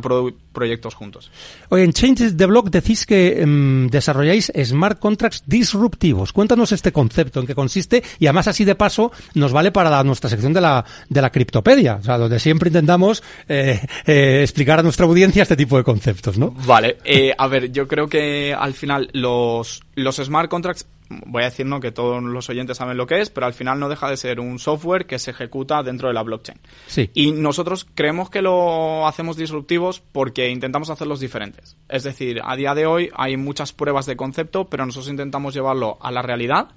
proyectos 0.51 0.95
juntos. 0.95 1.31
Oye, 1.69 1.83
en 1.83 1.93
Change 1.93 2.31
the 2.31 2.45
Block 2.45 2.69
decís 2.69 3.05
que 3.05 3.41
em, 3.41 3.87
desarrolláis 3.89 4.51
smart 4.63 4.99
contracts 4.99 5.43
disruptivos. 5.45 6.33
Cuéntanos 6.33 6.71
este 6.71 6.91
concepto, 6.91 7.39
en 7.39 7.47
qué 7.47 7.55
consiste 7.55 8.03
y 8.19 8.27
además 8.27 8.47
así 8.47 8.65
de 8.65 8.75
paso 8.75 9.11
nos 9.33 9.51
vale 9.51 9.71
para 9.71 10.03
nuestra 10.03 10.29
sección 10.29 10.53
de 10.53 10.61
la, 10.61 10.85
de 11.09 11.21
la 11.21 11.31
criptopedia, 11.31 11.95
o 11.95 12.03
sea, 12.03 12.17
donde 12.17 12.39
siempre 12.39 12.69
intentamos 12.69 13.23
eh, 13.47 13.79
eh, 14.05 14.39
explicar 14.41 14.79
a 14.79 14.83
nuestra 14.83 15.05
audiencia 15.05 15.43
este 15.43 15.55
tipo 15.55 15.77
de 15.77 15.83
conceptos, 15.83 16.37
¿no? 16.37 16.51
Vale, 16.65 16.97
eh, 17.03 17.33
a 17.37 17.47
ver, 17.47 17.71
yo 17.71 17.87
creo 17.87 18.07
que 18.07 18.53
al 18.53 18.73
final 18.73 19.09
los, 19.13 19.81
los 19.95 20.15
smart 20.17 20.49
contracts 20.49 20.85
voy 21.09 21.43
a 21.43 21.45
decir 21.45 21.65
no 21.65 21.79
que 21.79 21.91
todos 21.91 22.21
los 22.21 22.49
oyentes 22.49 22.77
saben 22.77 22.97
lo 22.97 23.07
que 23.07 23.21
es, 23.21 23.29
pero 23.29 23.45
al 23.45 23.53
final 23.53 23.79
no 23.79 23.89
deja 23.89 24.09
de 24.09 24.17
ser 24.17 24.39
un 24.39 24.59
software 24.59 25.05
que 25.05 25.19
se 25.19 25.31
ejecuta 25.31 25.83
dentro 25.83 26.07
de 26.07 26.13
la 26.13 26.23
blockchain. 26.23 26.59
Sí. 26.87 27.09
Y 27.13 27.31
nosotros 27.31 27.85
creemos 27.93 28.29
que 28.29 28.41
lo 28.41 29.07
hacemos 29.07 29.37
disruptivos 29.37 30.01
porque 30.11 30.49
intentamos 30.49 30.89
hacerlos 30.89 31.19
diferentes. 31.19 31.77
Es 31.89 32.03
decir, 32.03 32.41
a 32.43 32.55
día 32.55 32.73
de 32.73 32.85
hoy 32.85 33.09
hay 33.15 33.37
muchas 33.37 33.73
pruebas 33.73 34.05
de 34.05 34.15
concepto, 34.15 34.65
pero 34.65 34.85
nosotros 34.85 35.09
intentamos 35.09 35.53
llevarlo 35.53 35.97
a 36.01 36.11
la 36.11 36.21
realidad 36.21 36.69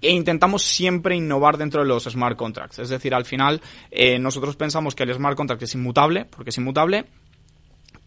e 0.00 0.10
intentamos 0.10 0.62
siempre 0.62 1.16
innovar 1.16 1.56
dentro 1.56 1.82
de 1.82 1.88
los 1.88 2.04
smart 2.04 2.36
contracts. 2.36 2.78
Es 2.78 2.90
decir, 2.90 3.14
al 3.14 3.24
final 3.24 3.62
eh, 3.90 4.18
nosotros 4.18 4.54
pensamos 4.56 4.94
que 4.94 5.04
el 5.04 5.14
smart 5.14 5.36
contract 5.36 5.62
es 5.62 5.74
inmutable, 5.74 6.26
porque 6.26 6.50
es 6.50 6.58
inmutable, 6.58 7.06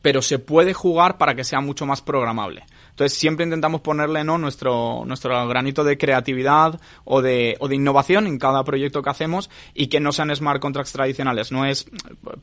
pero 0.01 0.21
se 0.21 0.39
puede 0.39 0.73
jugar 0.73 1.17
para 1.17 1.35
que 1.35 1.43
sea 1.43 1.59
mucho 1.59 1.85
más 1.85 2.01
programable. 2.01 2.65
Entonces 2.97 3.15
siempre 3.15 3.43
intentamos 3.43 3.81
ponerle 3.81 4.23
¿no? 4.23 4.39
nuestro, 4.39 5.03
nuestro 5.05 5.47
granito 5.47 5.83
de 5.83 5.99
creatividad 5.99 6.81
o 7.03 7.21
de, 7.21 7.55
o 7.59 7.67
de 7.67 7.75
innovación 7.75 8.25
en 8.25 8.39
cada 8.39 8.63
proyecto 8.63 9.03
que 9.03 9.09
hacemos 9.11 9.51
y 9.75 9.85
que 9.85 9.99
no 9.99 10.11
sean 10.11 10.35
smart 10.35 10.59
contracts 10.59 10.93
tradicionales. 10.93 11.51
No 11.51 11.63
es, 11.63 11.85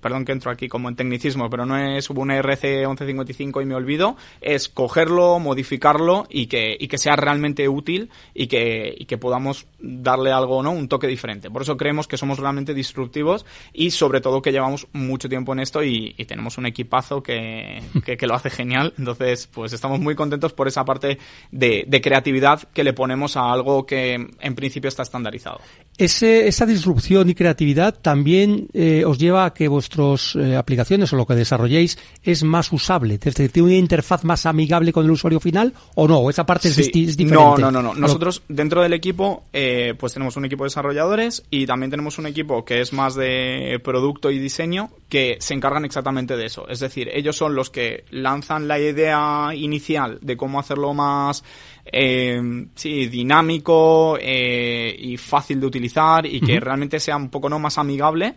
perdón 0.00 0.24
que 0.24 0.30
entro 0.30 0.52
aquí 0.52 0.68
como 0.68 0.88
en 0.88 0.94
tecnicismo, 0.94 1.50
pero 1.50 1.66
no 1.66 1.76
es 1.76 2.08
un 2.08 2.30
RC 2.30 2.86
1155 2.86 3.62
y 3.62 3.66
me 3.66 3.74
olvido, 3.74 4.16
es 4.40 4.68
cogerlo, 4.68 5.40
modificarlo 5.40 6.24
y 6.30 6.46
que, 6.46 6.76
y 6.78 6.86
que 6.86 6.98
sea 6.98 7.16
realmente 7.16 7.68
útil 7.68 8.10
y 8.32 8.46
que, 8.46 8.94
y 8.96 9.06
que 9.06 9.18
podamos 9.18 9.66
darle 9.80 10.30
algo, 10.30 10.62
¿no? 10.62 10.70
Un 10.70 10.86
toque 10.86 11.08
diferente. 11.08 11.50
Por 11.50 11.62
eso 11.62 11.76
creemos 11.76 12.06
que 12.06 12.16
somos 12.16 12.38
realmente 12.38 12.74
disruptivos 12.74 13.44
y 13.72 13.90
sobre 13.90 14.20
todo 14.20 14.40
que 14.40 14.52
llevamos 14.52 14.86
mucho 14.92 15.28
tiempo 15.28 15.52
en 15.52 15.58
esto 15.58 15.82
y, 15.82 16.14
tenemos 16.24 16.56
un 16.58 16.66
equipazo 16.66 17.22
que, 17.22 17.82
que 18.04 18.26
lo 18.26 18.34
hace 18.34 18.48
genial. 18.48 18.94
Entonces, 18.96 19.46
pues 19.52 19.72
estamos 19.74 20.00
muy 20.00 20.14
contentos 20.14 20.43
por 20.52 20.68
esa 20.68 20.84
parte 20.84 21.18
de, 21.50 22.00
creatividad 22.02 22.62
que 22.74 22.84
le 22.84 22.92
ponemos 22.92 23.36
a 23.36 23.50
algo 23.50 23.86
que 23.86 24.14
en 24.14 24.54
principio 24.54 24.88
está 24.88 25.02
estandarizado. 25.02 25.60
Ese, 25.96 26.48
esa 26.48 26.66
disrupción 26.66 27.30
y 27.30 27.34
creatividad 27.34 27.94
también 27.94 28.68
eh, 28.74 29.04
os 29.06 29.18
lleva 29.18 29.46
a 29.46 29.54
que 29.54 29.68
vuestras 29.68 30.34
eh, 30.36 30.56
aplicaciones 30.56 31.12
o 31.12 31.16
lo 31.16 31.26
que 31.26 31.34
desarrolléis 31.34 31.98
es 32.22 32.42
más 32.42 32.72
usable, 32.72 33.14
es 33.14 33.20
decir, 33.20 33.50
tiene 33.50 33.68
una 33.68 33.76
interfaz 33.76 34.24
más 34.24 34.44
amigable 34.46 34.92
con 34.92 35.04
el 35.04 35.10
usuario 35.10 35.40
final 35.40 35.72
o 35.94 36.08
no, 36.08 36.28
esa 36.28 36.44
parte 36.44 36.68
es, 36.68 36.76
diferente. 36.76 37.32
No, 37.32 37.56
no, 37.56 37.70
no, 37.70 37.82
no. 37.82 37.94
Nosotros 37.94 38.42
dentro 38.48 38.82
del 38.82 38.92
equipo 38.92 39.44
eh, 39.52 39.94
pues 39.98 40.12
tenemos 40.12 40.36
un 40.36 40.44
equipo 40.44 40.64
de 40.64 40.68
desarrolladores 40.68 41.44
y 41.50 41.66
también 41.66 41.90
tenemos 41.90 42.18
un 42.18 42.26
equipo 42.26 42.64
que 42.64 42.80
es 42.80 42.92
más 42.92 43.14
de 43.14 43.80
producto 43.82 44.30
y 44.30 44.38
diseño 44.38 44.90
que 45.08 45.36
se 45.40 45.54
encargan 45.54 45.84
exactamente 45.84 46.36
de 46.36 46.46
eso. 46.46 46.68
Es 46.68 46.80
decir, 46.80 47.08
ellos 47.12 47.36
son 47.36 47.54
los 47.54 47.70
que 47.70 48.04
lanzan 48.10 48.68
la 48.68 48.78
idea 48.78 49.50
inicial 49.54 50.18
de 50.20 50.33
cómo 50.36 50.58
hacerlo 50.58 50.94
más 50.94 51.44
eh, 51.84 52.66
sí, 52.74 53.06
dinámico 53.06 54.16
eh, 54.20 54.94
y 54.98 55.16
fácil 55.16 55.60
de 55.60 55.66
utilizar 55.66 56.26
y 56.26 56.40
que 56.40 56.58
realmente 56.60 56.98
sea 57.00 57.16
un 57.16 57.28
poco 57.28 57.48
no 57.48 57.58
más 57.58 57.78
amigable 57.78 58.36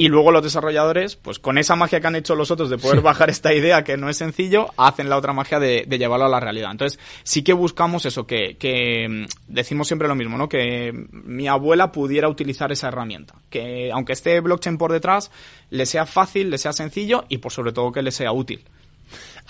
y 0.00 0.06
luego 0.06 0.30
los 0.30 0.44
desarrolladores, 0.44 1.16
pues 1.16 1.40
con 1.40 1.58
esa 1.58 1.74
magia 1.74 2.00
que 2.00 2.06
han 2.06 2.14
hecho 2.14 2.36
los 2.36 2.52
otros 2.52 2.70
de 2.70 2.78
poder 2.78 3.00
bajar 3.00 3.30
esta 3.30 3.52
idea 3.52 3.82
que 3.82 3.96
no 3.96 4.08
es 4.08 4.16
sencillo, 4.16 4.68
hacen 4.76 5.08
la 5.08 5.16
otra 5.16 5.32
magia 5.32 5.58
de, 5.58 5.84
de 5.88 5.98
llevarlo 5.98 6.26
a 6.26 6.28
la 6.28 6.38
realidad. 6.38 6.70
Entonces, 6.70 7.00
sí 7.24 7.42
que 7.42 7.52
buscamos 7.52 8.06
eso, 8.06 8.24
que, 8.24 8.56
que 8.56 9.08
mm, 9.08 9.26
decimos 9.48 9.88
siempre 9.88 10.06
lo 10.06 10.14
mismo, 10.14 10.38
¿no? 10.38 10.48
Que 10.48 10.92
mi 11.10 11.48
abuela 11.48 11.90
pudiera 11.90 12.28
utilizar 12.28 12.70
esa 12.70 12.88
herramienta. 12.88 13.34
Que 13.50 13.90
aunque 13.92 14.12
esté 14.12 14.38
blockchain 14.40 14.78
por 14.78 14.92
detrás, 14.92 15.32
le 15.70 15.84
sea 15.84 16.06
fácil, 16.06 16.48
le 16.50 16.58
sea 16.58 16.72
sencillo 16.72 17.24
y 17.28 17.38
por 17.38 17.50
sobre 17.50 17.72
todo 17.72 17.90
que 17.90 18.02
le 18.02 18.12
sea 18.12 18.30
útil. 18.30 18.64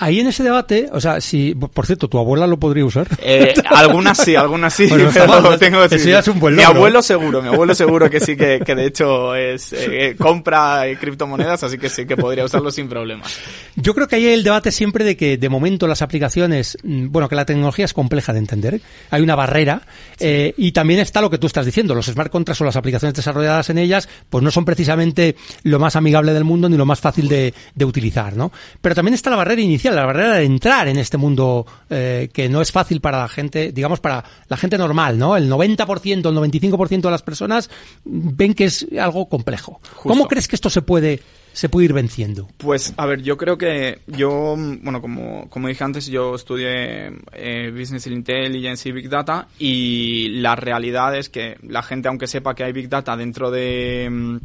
Ahí 0.01 0.21
en 0.21 0.29
ese 0.29 0.45
debate, 0.45 0.89
o 0.93 1.01
sea, 1.01 1.21
si, 1.21 1.57
por 1.57 1.85
cierto, 1.85 2.07
tu 2.07 2.19
abuela 2.19 2.47
lo 2.47 2.57
podría 2.57 2.85
usar. 2.85 3.09
Eh, 3.21 3.53
algunas 3.69 4.17
sí, 4.17 4.37
algunas 4.37 4.73
sí, 4.73 4.87
pero 4.91 5.59
tengo 5.59 5.83
eso 5.83 5.97
ya 6.09 6.21
es 6.21 6.29
un 6.29 6.39
buen 6.39 6.55
Mi 6.55 6.63
abuelo 6.63 7.03
seguro, 7.03 7.43
mi 7.43 7.49
abuelo 7.49 7.75
seguro 7.75 8.09
que 8.09 8.21
sí, 8.21 8.37
que, 8.37 8.61
que 8.65 8.77
de 8.77 8.87
hecho 8.87 9.35
es, 9.35 9.73
eh, 9.77 10.15
compra 10.17 10.85
criptomonedas, 11.01 11.65
así 11.65 11.79
que 11.79 11.89
sí 11.89 12.07
que 12.07 12.17
podría 12.17 12.45
usarlo 12.45 12.71
sin 12.71 12.89
problemas. 12.89 13.41
Yo 13.75 13.93
creo 13.93 14.07
que 14.07 14.15
ahí 14.15 14.27
hay 14.29 14.35
el 14.35 14.45
debate 14.45 14.71
siempre 14.71 15.05
de 15.05 15.17
que 15.17 15.37
de 15.37 15.49
momento 15.49 15.89
las 15.89 16.01
aplicaciones, 16.01 16.79
mm, 16.85 17.09
bueno, 17.11 17.29
que 17.29 17.35
la 17.35 17.45
tecnología 17.45 17.85
es 17.85 17.93
compleja 17.93 18.33
de 18.33 18.39
entender, 18.39 18.81
hay 19.11 19.23
una 19.23 19.35
barrera, 19.35 19.83
eh, 20.21 20.55
y 20.57 20.71
también 20.71 21.01
está 21.01 21.21
lo 21.21 21.29
que 21.29 21.39
tú 21.39 21.49
estás 21.49 21.67
diciendo, 21.67 21.97
los 21.97 22.07
smart 22.07 22.31
contracts 22.31 22.61
o 22.61 22.65
las 22.65 22.77
aplicaciones 22.77 23.15
desarrolladas 23.15 23.69
en 23.71 23.79
ellas, 23.79 24.09
pues 24.31 24.45
no 24.45 24.53
son 24.53 24.65
precisamente 24.65 25.35
lo 25.65 25.81
más 25.81 25.97
amigable 25.97 26.33
del 26.35 26.45
mundo 26.45 26.69
ni 26.69 26.77
lo 26.77 26.87
más 26.87 27.01
fácil 27.01 27.27
de, 27.27 27.53
de 27.75 27.85
utilizar, 27.85 28.37
¿no? 28.37 28.53
Pero 28.81 28.95
también 28.95 29.15
está 29.15 29.31
la 29.31 29.37
barrera 29.37 29.61
inicial 29.61 29.88
la 29.95 30.07
barrera 30.07 30.37
de 30.37 30.45
entrar 30.45 30.89
en 30.89 30.99
este 30.99 31.17
mundo 31.17 31.67
eh, 31.91 32.31
que 32.33 32.49
no 32.49 32.61
es 32.61 32.73
fácil 32.73 33.01
para 33.01 33.19
la 33.19 33.29
gente, 33.29 33.73
digamos, 33.73 34.01
para 34.01 34.25
la 34.49 34.57
gente 34.57 34.79
normal, 34.79 35.19
¿no? 35.19 35.37
El 35.37 35.51
90%, 35.51 36.07
el 36.07 36.23
95% 36.23 37.01
de 37.01 37.11
las 37.11 37.23
personas 37.23 37.71
ven 38.05 38.55
que 38.55 38.65
es 38.65 38.87
algo 38.99 39.29
complejo. 39.29 39.81
¿Cómo 40.03 40.29
crees 40.29 40.49
que 40.49 40.57
esto 40.57 40.71
se 40.71 40.83
puede 40.83 41.21
se 41.53 41.69
puede 41.69 41.87
ir 41.87 41.93
venciendo? 41.93 42.47
Pues, 42.59 42.95
a 42.97 43.07
ver, 43.07 43.23
yo 43.23 43.37
creo 43.37 43.59
que 43.59 44.01
yo, 44.07 44.55
bueno, 44.57 45.01
como, 45.01 45.49
como 45.51 45.67
dije 45.67 45.83
antes, 45.83 46.07
yo 46.07 46.37
estudié 46.37 47.13
eh, 47.33 47.73
Business 47.77 48.07
Intelligence 48.07 48.89
y 48.89 48.93
Big 48.93 49.09
Data 49.09 49.49
y 49.59 50.29
la 50.41 50.55
realidad 50.55 51.17
es 51.17 51.29
que 51.29 51.57
la 51.63 51.83
gente, 51.83 52.07
aunque 52.07 52.29
sepa 52.29 52.55
que 52.55 52.63
hay 52.63 52.73
Big 52.73 52.89
Data 52.89 53.17
dentro 53.17 53.51
de 53.51 54.39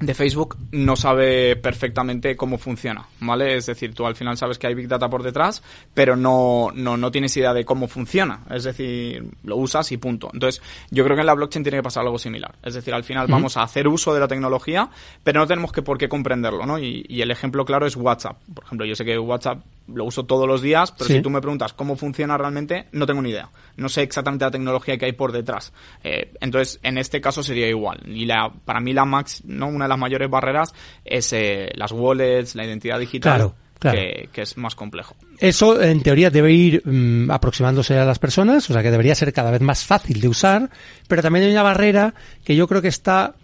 de 0.00 0.14
Facebook 0.14 0.56
no 0.72 0.96
sabe 0.96 1.56
perfectamente 1.56 2.34
cómo 2.34 2.56
funciona, 2.56 3.06
¿vale? 3.20 3.56
Es 3.56 3.66
decir, 3.66 3.94
tú 3.94 4.06
al 4.06 4.16
final 4.16 4.36
sabes 4.38 4.58
que 4.58 4.66
hay 4.66 4.74
Big 4.74 4.88
Data 4.88 5.10
por 5.10 5.22
detrás, 5.22 5.62
pero 5.92 6.16
no, 6.16 6.70
no, 6.74 6.96
no 6.96 7.10
tienes 7.10 7.36
idea 7.36 7.52
de 7.52 7.66
cómo 7.66 7.86
funciona. 7.86 8.40
Es 8.50 8.64
decir, 8.64 9.24
lo 9.44 9.56
usas 9.56 9.92
y 9.92 9.98
punto. 9.98 10.30
Entonces, 10.32 10.62
yo 10.90 11.04
creo 11.04 11.16
que 11.16 11.20
en 11.20 11.26
la 11.26 11.34
blockchain 11.34 11.62
tiene 11.62 11.78
que 11.78 11.82
pasar 11.82 12.04
algo 12.04 12.18
similar. 12.18 12.54
Es 12.62 12.74
decir, 12.74 12.94
al 12.94 13.04
final 13.04 13.26
vamos 13.28 13.58
a 13.58 13.62
hacer 13.62 13.86
uso 13.88 14.14
de 14.14 14.20
la 14.20 14.28
tecnología, 14.28 14.88
pero 15.22 15.40
no 15.40 15.46
tenemos 15.46 15.70
que 15.70 15.82
por 15.82 15.98
qué 15.98 16.08
comprenderlo, 16.08 16.64
¿no? 16.64 16.78
Y, 16.78 17.04
y 17.06 17.20
el 17.20 17.30
ejemplo 17.30 17.66
claro 17.66 17.86
es 17.86 17.94
WhatsApp. 17.94 18.38
Por 18.54 18.64
ejemplo, 18.64 18.86
yo 18.86 18.94
sé 18.94 19.04
que 19.04 19.18
WhatsApp 19.18 19.60
lo 19.94 20.04
uso 20.04 20.24
todos 20.24 20.46
los 20.46 20.62
días, 20.62 20.92
pero 20.92 21.06
si 21.06 21.20
tú 21.20 21.30
me 21.30 21.40
preguntas 21.40 21.72
cómo 21.72 21.96
funciona 21.96 22.36
realmente, 22.36 22.86
no 22.92 23.06
tengo 23.06 23.22
ni 23.22 23.30
idea. 23.30 23.48
No 23.76 23.88
sé 23.88 24.02
exactamente 24.02 24.44
la 24.44 24.50
tecnología 24.50 24.96
que 24.98 25.06
hay 25.06 25.12
por 25.12 25.32
detrás. 25.32 25.72
Eh, 26.02 26.32
entonces, 26.40 26.78
en 26.82 26.98
este 26.98 27.20
caso 27.20 27.42
sería 27.42 27.68
igual. 27.68 28.00
Y 28.06 28.26
la, 28.26 28.52
para 28.64 28.80
mí 28.80 28.92
la 28.92 29.04
max, 29.04 29.42
¿no? 29.44 29.68
Una 29.68 29.84
de 29.86 29.90
las 29.90 29.98
mayores 29.98 30.30
barreras 30.30 30.74
es 31.04 31.32
eh, 31.32 31.70
las 31.74 31.92
wallets, 31.92 32.54
la 32.54 32.64
identidad 32.64 32.98
digital. 32.98 33.52
Que, 33.80 34.28
es 34.34 34.58
más 34.58 34.74
complejo. 34.74 35.16
Eso, 35.38 35.80
en 35.80 36.02
teoría, 36.02 36.28
debe 36.28 36.52
ir 36.52 36.82
mm, 36.84 37.30
aproximándose 37.30 37.96
a 37.96 38.04
las 38.04 38.18
personas, 38.18 38.68
o 38.68 38.74
sea 38.74 38.82
que 38.82 38.90
debería 38.90 39.14
ser 39.14 39.32
cada 39.32 39.50
vez 39.50 39.62
más 39.62 39.86
fácil 39.86 40.20
de 40.20 40.28
usar, 40.28 40.68
pero 41.08 41.22
también 41.22 41.46
hay 41.46 41.52
una 41.52 41.62
barrera 41.62 42.12
que 42.44 42.54
yo 42.54 42.68
creo 42.68 42.82
que 42.82 42.88
está, 42.88 43.36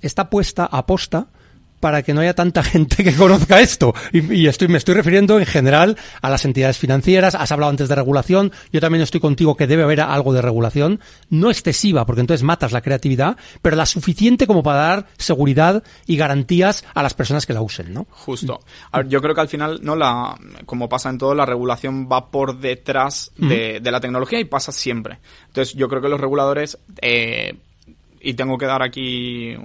está 0.00 0.30
puesta 0.30 0.64
a 0.66 0.86
posta 0.86 1.26
para 1.80 2.02
que 2.02 2.14
no 2.14 2.20
haya 2.20 2.34
tanta 2.34 2.62
gente 2.62 3.02
que 3.02 3.14
conozca 3.14 3.60
esto. 3.60 3.94
Y, 4.12 4.46
estoy, 4.46 4.68
me 4.68 4.78
estoy 4.78 4.94
refiriendo 4.94 5.38
en 5.38 5.46
general 5.46 5.96
a 6.20 6.30
las 6.30 6.44
entidades 6.44 6.78
financieras. 6.78 7.34
Has 7.34 7.50
hablado 7.52 7.70
antes 7.70 7.88
de 7.88 7.94
regulación. 7.94 8.52
Yo 8.72 8.80
también 8.80 9.02
estoy 9.02 9.20
contigo 9.20 9.56
que 9.56 9.66
debe 9.66 9.82
haber 9.82 10.00
algo 10.00 10.32
de 10.32 10.42
regulación. 10.42 11.00
No 11.30 11.50
excesiva, 11.50 12.06
porque 12.06 12.20
entonces 12.20 12.44
matas 12.44 12.72
la 12.72 12.82
creatividad, 12.82 13.36
pero 13.62 13.76
la 13.76 13.86
suficiente 13.86 14.46
como 14.46 14.62
para 14.62 14.80
dar 14.80 15.06
seguridad 15.16 15.82
y 16.06 16.16
garantías 16.16 16.84
a 16.94 17.02
las 17.02 17.14
personas 17.14 17.46
que 17.46 17.54
la 17.54 17.62
usen, 17.62 17.92
¿no? 17.92 18.06
Justo. 18.10 18.60
A 18.92 18.98
ver, 18.98 19.08
yo 19.08 19.20
creo 19.20 19.34
que 19.34 19.40
al 19.40 19.48
final, 19.48 19.80
no 19.82 19.96
la, 19.96 20.36
como 20.66 20.88
pasa 20.88 21.08
en 21.10 21.18
todo, 21.18 21.34
la 21.34 21.46
regulación 21.46 22.08
va 22.10 22.30
por 22.30 22.58
detrás 22.58 23.32
de, 23.36 23.80
de 23.80 23.90
la 23.90 24.00
tecnología 24.00 24.38
y 24.38 24.44
pasa 24.44 24.72
siempre. 24.72 25.18
Entonces, 25.46 25.74
yo 25.74 25.88
creo 25.88 26.02
que 26.02 26.08
los 26.08 26.20
reguladores, 26.20 26.78
eh, 27.00 27.56
y 28.20 28.34
tengo 28.34 28.58
que 28.58 28.66
dar 28.66 28.82
aquí 28.82 29.56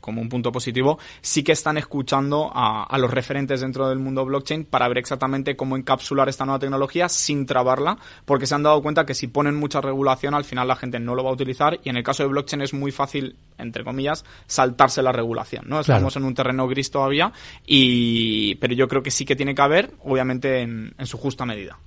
como 0.00 0.20
un 0.20 0.28
punto 0.28 0.52
positivo, 0.52 0.98
sí 1.20 1.42
que 1.42 1.52
están 1.52 1.78
escuchando 1.78 2.50
a, 2.54 2.84
a, 2.84 2.98
los 2.98 3.10
referentes 3.10 3.60
dentro 3.60 3.88
del 3.88 3.98
mundo 3.98 4.24
blockchain 4.24 4.64
para 4.64 4.88
ver 4.88 4.98
exactamente 4.98 5.56
cómo 5.56 5.76
encapsular 5.76 6.28
esta 6.28 6.44
nueva 6.44 6.58
tecnología 6.58 7.08
sin 7.08 7.46
trabarla, 7.46 7.98
porque 8.24 8.46
se 8.46 8.54
han 8.54 8.62
dado 8.62 8.82
cuenta 8.82 9.04
que 9.04 9.14
si 9.14 9.26
ponen 9.26 9.56
mucha 9.56 9.80
regulación, 9.80 10.34
al 10.34 10.44
final 10.44 10.68
la 10.68 10.76
gente 10.76 11.00
no 11.00 11.14
lo 11.14 11.24
va 11.24 11.30
a 11.30 11.34
utilizar 11.34 11.78
y 11.82 11.88
en 11.88 11.96
el 11.96 12.02
caso 12.02 12.22
de 12.22 12.28
blockchain 12.28 12.62
es 12.62 12.74
muy 12.74 12.92
fácil, 12.92 13.36
entre 13.58 13.84
comillas, 13.84 14.24
saltarse 14.46 15.02
la 15.02 15.12
regulación, 15.12 15.64
¿no? 15.66 15.80
Estamos 15.80 16.16
en 16.16 16.24
un 16.24 16.34
terreno 16.34 16.68
gris 16.68 16.90
todavía, 16.90 17.32
y, 17.66 18.54
pero 18.56 18.74
yo 18.74 18.88
creo 18.88 19.02
que 19.02 19.10
sí 19.10 19.24
que 19.24 19.36
tiene 19.36 19.54
que 19.54 19.62
haber, 19.62 19.92
obviamente, 20.04 20.60
en, 20.60 20.94
en 20.98 21.06
su 21.06 21.18
justa 21.18 21.44
medida. 21.44 21.78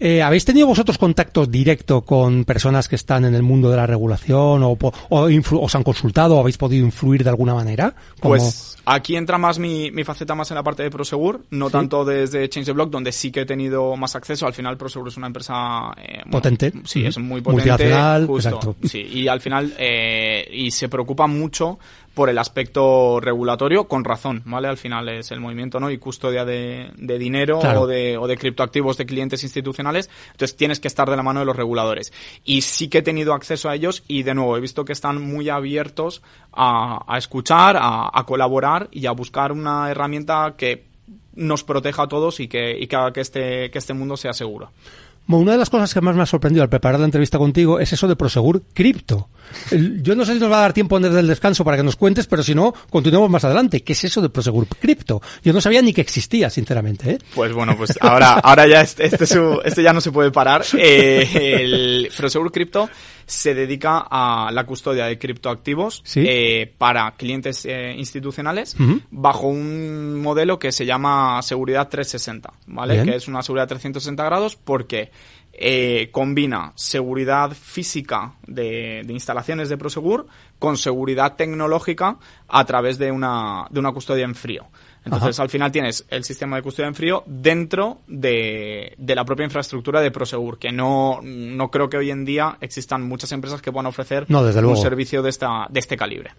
Eh, 0.00 0.22
¿Habéis 0.22 0.44
tenido 0.44 0.66
vosotros 0.66 0.96
contactos 0.96 1.50
directo 1.50 2.02
con 2.02 2.44
personas 2.44 2.88
que 2.88 2.96
están 2.96 3.24
en 3.24 3.34
el 3.34 3.42
mundo 3.42 3.70
de 3.70 3.76
la 3.76 3.86
regulación 3.86 4.62
o, 4.62 4.78
o, 4.80 5.28
os 5.60 5.74
han 5.74 5.82
consultado 5.82 6.36
o 6.36 6.40
habéis 6.40 6.56
podido 6.56 6.84
influir 6.84 7.24
de 7.24 7.30
alguna 7.30 7.54
manera? 7.54 7.94
Pues 8.20 8.78
Aquí 8.90 9.16
entra 9.16 9.36
más 9.36 9.58
mi, 9.58 9.90
mi 9.90 10.02
faceta 10.02 10.34
más 10.34 10.50
en 10.50 10.54
la 10.54 10.62
parte 10.62 10.82
de 10.82 10.88
Prosegur, 10.88 11.44
no 11.50 11.68
tanto 11.68 12.06
desde 12.06 12.48
Change 12.48 12.64
the 12.64 12.72
Block, 12.72 12.88
donde 12.88 13.12
sí 13.12 13.30
que 13.30 13.42
he 13.42 13.44
tenido 13.44 13.94
más 13.96 14.16
acceso. 14.16 14.46
Al 14.46 14.54
final 14.54 14.78
Prosegur 14.78 15.08
es 15.08 15.16
una 15.18 15.26
empresa... 15.26 15.92
Eh, 15.98 16.22
potente. 16.30 16.72
Sí, 16.84 17.04
es 17.04 17.18
muy 17.18 17.42
potente. 17.42 17.92
Justo, 18.26 18.76
Sí, 18.84 19.00
y 19.00 19.28
al 19.28 19.42
final... 19.42 19.74
Eh, 19.78 20.48
y 20.50 20.70
se 20.70 20.88
preocupa 20.88 21.26
mucho 21.26 21.78
por 22.18 22.30
el 22.30 22.38
aspecto 22.38 23.20
regulatorio, 23.20 23.86
con 23.86 24.02
razón, 24.02 24.42
¿vale? 24.44 24.66
Al 24.66 24.76
final 24.76 25.08
es 25.08 25.30
el 25.30 25.38
movimiento, 25.38 25.78
¿no? 25.78 25.88
Y 25.88 25.98
custodia 25.98 26.44
de, 26.44 26.90
dinero 26.96 27.60
o, 27.60 27.86
de, 27.86 28.18
o 28.18 28.26
de 28.26 28.36
criptoactivos 28.36 28.96
de 28.96 29.06
clientes 29.06 29.44
institucionales. 29.44 30.10
Entonces 30.32 30.56
tienes 30.56 30.80
que 30.80 30.88
estar 30.88 31.08
de 31.08 31.14
la 31.14 31.22
mano 31.22 31.38
de 31.38 31.46
los 31.46 31.54
reguladores. 31.54 32.12
Y 32.42 32.62
sí 32.62 32.88
que 32.88 32.98
he 32.98 33.02
tenido 33.02 33.34
acceso 33.34 33.68
a 33.68 33.76
ellos 33.76 34.02
y, 34.08 34.24
de 34.24 34.34
nuevo, 34.34 34.56
he 34.56 34.60
visto 34.60 34.84
que 34.84 34.94
están 34.94 35.22
muy 35.22 35.48
abiertos 35.48 36.20
a, 36.52 37.04
escuchar, 37.16 37.76
a, 37.76 38.10
a 38.12 38.26
colaborar 38.26 38.88
y 38.90 39.06
a 39.06 39.12
buscar 39.12 39.52
una 39.52 39.88
herramienta 39.88 40.54
que 40.58 40.88
nos 41.36 41.62
proteja 41.62 42.02
a 42.02 42.08
todos 42.08 42.40
y 42.40 42.48
que, 42.48 42.76
y 42.76 42.88
que 42.88 42.96
haga 42.96 43.12
que 43.12 43.20
este, 43.20 43.70
que 43.70 43.78
este 43.78 43.94
mundo 43.94 44.16
sea 44.16 44.32
seguro. 44.32 44.72
Una 45.36 45.52
de 45.52 45.58
las 45.58 45.68
cosas 45.68 45.92
que 45.92 46.00
más 46.00 46.16
me 46.16 46.22
ha 46.22 46.26
sorprendido 46.26 46.62
al 46.62 46.70
preparar 46.70 46.98
la 46.98 47.04
entrevista 47.04 47.36
contigo 47.36 47.78
es 47.80 47.92
eso 47.92 48.08
de 48.08 48.16
Prosegur 48.16 48.62
Cripto. 48.72 49.28
Yo 50.02 50.14
no 50.14 50.24
sé 50.24 50.34
si 50.34 50.40
nos 50.40 50.50
va 50.50 50.58
a 50.58 50.62
dar 50.62 50.72
tiempo 50.72 50.98
desde 50.98 51.20
el 51.20 51.26
descanso 51.26 51.64
para 51.64 51.76
que 51.76 51.82
nos 51.82 51.96
cuentes, 51.96 52.26
pero 52.26 52.42
si 52.42 52.54
no, 52.54 52.72
continuemos 52.88 53.28
más 53.28 53.44
adelante. 53.44 53.82
¿Qué 53.82 53.92
es 53.92 54.04
eso 54.04 54.22
de 54.22 54.30
Prosegur 54.30 54.66
Cripto? 54.66 55.20
Yo 55.42 55.52
no 55.52 55.60
sabía 55.60 55.82
ni 55.82 55.92
que 55.92 56.00
existía, 56.00 56.48
sinceramente. 56.48 57.10
¿eh? 57.10 57.18
Pues 57.34 57.52
bueno, 57.52 57.76
pues 57.76 57.98
ahora, 58.00 58.32
ahora 58.34 58.66
ya 58.66 58.80
este, 58.80 59.04
este, 59.04 59.24
este, 59.64 59.82
ya 59.82 59.92
no 59.92 60.00
se 60.00 60.12
puede 60.12 60.30
parar. 60.30 60.64
Eh, 60.78 61.58
el 61.60 62.10
Prosegur 62.16 62.50
Cripto 62.50 62.88
se 63.28 63.52
dedica 63.52 64.06
a 64.10 64.50
la 64.50 64.64
custodia 64.64 65.04
de 65.04 65.18
criptoactivos 65.18 66.02
eh, 66.16 66.72
para 66.78 67.10
clientes 67.12 67.66
eh, 67.66 67.92
institucionales 67.94 68.74
bajo 69.10 69.48
un 69.48 70.18
modelo 70.22 70.58
que 70.58 70.72
se 70.72 70.86
llama 70.86 71.42
seguridad 71.42 71.90
360, 71.90 72.50
¿vale? 72.68 73.04
Que 73.04 73.16
es 73.16 73.28
una 73.28 73.42
seguridad 73.42 73.68
360 73.68 74.24
grados 74.24 74.56
porque 74.56 75.10
eh, 75.52 76.08
combina 76.10 76.72
seguridad 76.74 77.50
física 77.50 78.32
de, 78.46 79.02
de, 79.04 79.12
instalaciones 79.12 79.68
de 79.68 79.76
Prosegur 79.76 80.26
con 80.58 80.78
seguridad 80.78 81.36
tecnológica 81.36 82.16
a 82.48 82.64
través 82.64 82.96
de 82.96 83.12
una, 83.12 83.66
de 83.68 83.78
una 83.78 83.92
custodia 83.92 84.24
en 84.24 84.34
frío. 84.34 84.68
Entonces, 85.14 85.40
al 85.40 85.48
final 85.48 85.72
tienes 85.72 86.04
el 86.08 86.24
sistema 86.24 86.56
de 86.56 86.62
custodia 86.62 86.88
en 86.88 86.94
frío 86.94 87.24
dentro 87.26 88.00
de, 88.06 88.94
la 88.98 89.24
propia 89.24 89.44
infraestructura 89.44 90.00
de 90.00 90.10
Prosegur, 90.10 90.58
que 90.58 90.70
no, 90.70 91.20
no 91.22 91.70
creo 91.70 91.88
que 91.88 91.96
hoy 91.96 92.10
en 92.10 92.24
día 92.24 92.58
existan 92.60 93.02
muchas 93.02 93.32
empresas 93.32 93.62
que 93.62 93.72
puedan 93.72 93.86
ofrecer 93.86 94.26
un 94.28 94.76
servicio 94.76 95.22
de, 95.22 95.30
esta, 95.30 95.66
de 95.70 95.80
este 95.80 95.96
calibre. 95.96 96.32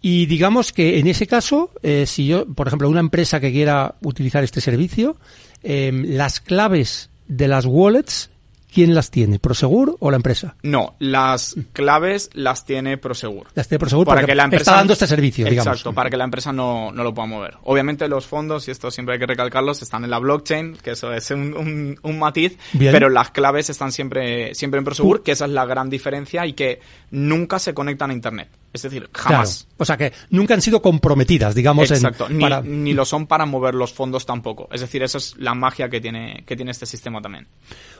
Y 0.00 0.26
digamos 0.26 0.72
que 0.72 0.98
en 0.98 1.06
ese 1.06 1.26
caso, 1.26 1.70
eh, 1.82 2.04
si 2.06 2.26
yo, 2.26 2.46
por 2.46 2.66
ejemplo, 2.66 2.88
una 2.88 3.00
empresa 3.00 3.40
que 3.40 3.52
quiera 3.52 3.94
utilizar 4.02 4.44
este 4.44 4.60
servicio, 4.60 5.16
eh, 5.62 5.92
las 5.92 6.40
claves 6.40 7.10
de 7.26 7.48
las 7.48 7.64
wallets 7.66 8.30
¿Quién 8.74 8.92
las 8.92 9.12
tiene? 9.12 9.38
¿Prosegur 9.38 9.96
o 10.00 10.10
la 10.10 10.16
empresa? 10.16 10.56
No, 10.64 10.96
las 10.98 11.54
claves 11.72 12.28
las 12.32 12.66
tiene 12.66 12.98
Prosegur. 12.98 13.46
Las 13.54 13.68
tiene 13.68 13.78
Prosegur 13.78 14.04
para 14.04 14.26
que 14.26 14.34
la 14.34 14.42
empresa 14.42 14.62
está 14.62 14.76
dando 14.78 14.94
este 14.94 15.06
servicio, 15.06 15.46
digamos. 15.46 15.68
Exacto, 15.68 15.92
para 15.92 16.10
que 16.10 16.16
la 16.16 16.24
empresa 16.24 16.52
no, 16.52 16.90
no, 16.90 17.04
lo 17.04 17.14
pueda 17.14 17.28
mover. 17.28 17.54
Obviamente 17.62 18.08
los 18.08 18.26
fondos, 18.26 18.66
y 18.66 18.72
esto 18.72 18.90
siempre 18.90 19.12
hay 19.12 19.20
que 19.20 19.26
recalcarlos, 19.26 19.80
están 19.80 20.02
en 20.02 20.10
la 20.10 20.18
blockchain, 20.18 20.76
que 20.82 20.90
eso 20.90 21.12
es 21.12 21.30
un, 21.30 21.96
un, 22.02 22.18
matiz, 22.18 22.58
pero 22.76 23.08
las 23.10 23.30
claves 23.30 23.70
están 23.70 23.92
siempre, 23.92 24.56
siempre 24.56 24.78
en 24.78 24.84
Prosegur, 24.84 25.22
que 25.22 25.30
esa 25.30 25.44
es 25.44 25.52
la 25.52 25.66
gran 25.66 25.88
diferencia 25.88 26.44
y 26.44 26.54
que 26.54 26.80
nunca 27.12 27.60
se 27.60 27.74
conectan 27.74 28.10
a 28.10 28.14
Internet. 28.14 28.48
Es 28.74 28.82
decir, 28.82 29.08
jamás. 29.14 29.68
O 29.76 29.84
sea 29.84 29.96
que 29.96 30.12
nunca 30.30 30.52
han 30.52 30.60
sido 30.60 30.82
comprometidas, 30.82 31.54
digamos. 31.54 31.88
Exacto. 31.92 32.28
ni, 32.28 32.44
ni, 32.64 32.92
lo 32.92 33.04
son 33.04 33.28
para 33.28 33.46
mover 33.46 33.72
los 33.72 33.92
fondos 33.92 34.26
tampoco. 34.26 34.68
Es 34.72 34.80
decir, 34.80 35.04
esa 35.04 35.18
es 35.18 35.36
la 35.38 35.54
magia 35.54 35.88
que 35.88 36.00
tiene, 36.00 36.42
que 36.44 36.56
tiene 36.56 36.72
este 36.72 36.84
sistema 36.84 37.22
también. 37.22 37.46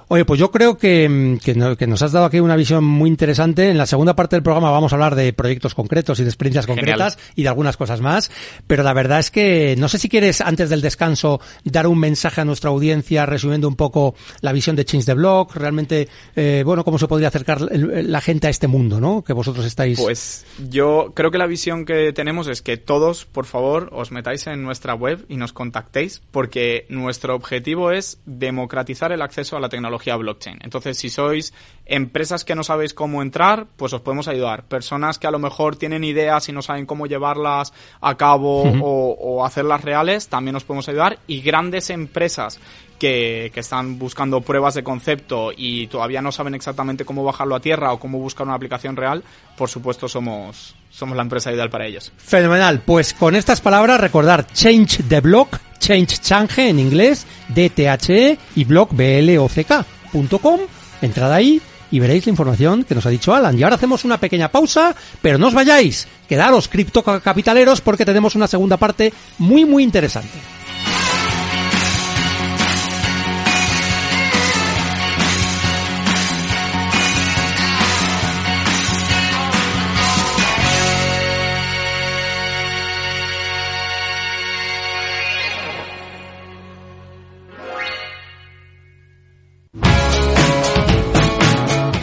Oye, 0.08 0.24
pues 0.24 0.38
yo 0.38 0.50
creo 0.50 0.76
que, 0.76 1.38
que, 1.42 1.87
nos 1.87 2.02
has 2.02 2.12
dado 2.12 2.26
aquí 2.26 2.40
una 2.40 2.56
visión 2.56 2.84
muy 2.84 3.08
interesante. 3.08 3.70
En 3.70 3.78
la 3.78 3.87
segunda 3.87 4.14
parte 4.14 4.37
del 4.37 4.42
programa 4.42 4.70
vamos 4.70 4.92
a 4.92 4.96
hablar 4.96 5.14
de 5.14 5.32
proyectos 5.32 5.74
concretos 5.74 6.18
y 6.20 6.24
de 6.24 6.28
experiencias 6.28 6.66
concretas 6.66 7.18
y 7.34 7.42
de 7.42 7.48
algunas 7.48 7.76
cosas 7.76 8.00
más. 8.00 8.30
Pero 8.66 8.82
la 8.82 8.92
verdad 8.92 9.20
es 9.20 9.30
que 9.30 9.76
no 9.78 9.88
sé 9.88 9.98
si 9.98 10.08
quieres, 10.08 10.40
antes 10.40 10.68
del 10.68 10.82
descanso, 10.82 11.40
dar 11.64 11.87
un 11.87 11.98
mensaje 11.98 12.40
a 12.40 12.44
nuestra 12.44 12.70
audiencia 12.70 13.24
resumiendo 13.24 13.66
un 13.66 13.76
poco 13.76 14.14
la 14.40 14.52
visión 14.52 14.76
de 14.76 14.84
Change 14.84 15.06
the 15.06 15.14
Block, 15.14 15.54
realmente, 15.56 16.08
eh, 16.37 16.62
bueno, 16.66 16.84
cómo 16.84 16.98
se 16.98 17.08
podría 17.08 17.28
acercar 17.28 17.62
la 17.62 18.20
gente 18.20 18.48
a 18.48 18.50
este 18.50 18.66
mundo, 18.66 19.00
¿no? 19.00 19.22
Que 19.22 19.32
vosotros 19.32 19.64
estáis. 19.64 20.00
Pues 20.00 20.44
yo 20.68 21.12
creo 21.14 21.31
que 21.31 21.38
la 21.38 21.46
visión 21.46 21.85
que 21.85 22.12
tenemos 22.12 22.46
es 22.48 22.62
que 22.62 22.77
todos, 22.77 23.24
por 23.24 23.46
favor, 23.46 23.88
os 23.92 24.11
metáis 24.11 24.46
en 24.46 24.62
nuestra 24.62 24.94
web 24.94 25.24
y 25.29 25.37
nos 25.37 25.53
contactéis, 25.53 26.22
porque 26.31 26.87
nuestro 26.88 27.35
objetivo 27.35 27.90
es 27.90 28.20
democratizar 28.27 29.12
el 29.12 29.22
acceso 29.22 29.57
a 29.57 29.61
la 29.61 29.68
tecnología 29.68 30.16
blockchain. 30.16 30.59
Entonces, 30.62 30.98
si 30.98 31.11
sois 31.11 31.53
empresas 31.87 32.44
que 32.44 32.55
no 32.55 32.64
sabéis 32.64 32.94
cómo 32.94 33.22
entrar, 33.22 33.66
pues 33.77 33.92
os 33.92 34.00
podemos 34.00 34.29
ayudar. 34.29 34.64
Personas 34.64 35.18
que 35.18 35.27
a 35.27 35.31
lo 35.31 35.38
mejor 35.38 35.77
tienen 35.77 36.05
ideas 36.05 36.48
y 36.48 36.53
no 36.53 36.62
saben 36.62 36.87
cómo 36.87 37.07
llevarlas 37.07 37.72
a 38.00 38.16
cabo 38.16 38.62
o, 38.81 39.44
hacerlas 39.44 39.83
reales, 39.83 40.29
también 40.29 40.57
os 40.57 40.64
podemos 40.64 40.88
ayudar. 40.88 41.18
Y 41.27 41.40
grandes 41.40 41.90
empresas 41.90 42.61
que, 43.05 43.61
están 43.61 43.99
buscando 43.99 44.40
pruebas 44.40 44.75
de 44.75 44.83
concepto 44.83 45.51
y 45.55 45.88
todavía 45.88 46.23
no 46.23 46.33
saben 46.33 46.55
exactamente 46.55 47.05
cómo 47.05 47.23
bajarlo 47.23 47.55
a 47.55 47.61
tierra 47.61 47.93
o 47.93 47.99
cómo 47.99 48.19
buscar 48.19 48.47
una 48.47 48.57
aplicación 48.57 48.97
real, 48.97 49.23
por 49.57 49.69
supuesto 49.69 50.09
somos, 50.09 50.75
somos 50.90 51.14
la 51.14 51.23
empresa 51.23 51.53
ideal 51.53 51.69
para 51.69 51.87
ellos. 51.87 52.12
Fenomenal. 52.17 52.81
Pues 52.81 53.12
con 53.12 53.37
estas 53.37 53.61
palabras 53.61 54.01
recordar 54.01 54.47
Change 54.47 55.03
the 55.09 55.21
Block, 55.21 55.59
Change 55.79 56.21
Change 56.21 56.71
en 56.71 56.79
inglés, 56.79 57.27
DTHE 57.49 58.38
y 58.57 58.64
Block 58.64 58.93
BLOCK.com. 58.93 60.61
Entrad 61.03 61.33
ahí 61.33 61.61
y 61.90 62.01
veréis 62.01 62.25
la 62.25 62.31
información 62.31 62.85
que 62.85 62.95
nos 62.95 63.05
ha 63.05 63.11
dicho 63.11 63.35
Alan. 63.35 63.59
Y 63.59 63.62
ahora 63.62 63.77
hacemos 63.77 64.05
una 64.05 64.19
pequeña 64.19 64.49
pausa, 64.49 64.97
pero 65.21 65.37
no 65.37 65.49
os 65.49 65.55
vayáis. 65.55 66.09
Quedaros 66.27 66.69
criptocapitaleros 66.69 67.83
porque 67.83 68.07
tenemos 68.07 68.35
una 68.35 68.47
segunda 68.47 68.79
parte 68.79 69.12
muy 69.38 69.67
muy 69.67 69.83
interesante. 69.83 70.54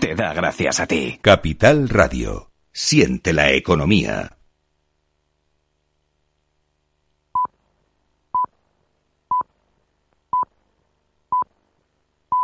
Te 0.00 0.14
da 0.14 0.32
gracias 0.32 0.80
a 0.80 0.86
ti. 0.86 1.18
Capital 1.22 1.88
Radio. 1.88 2.50
Siente 2.72 3.32
la 3.32 3.50
economía. 3.52 4.37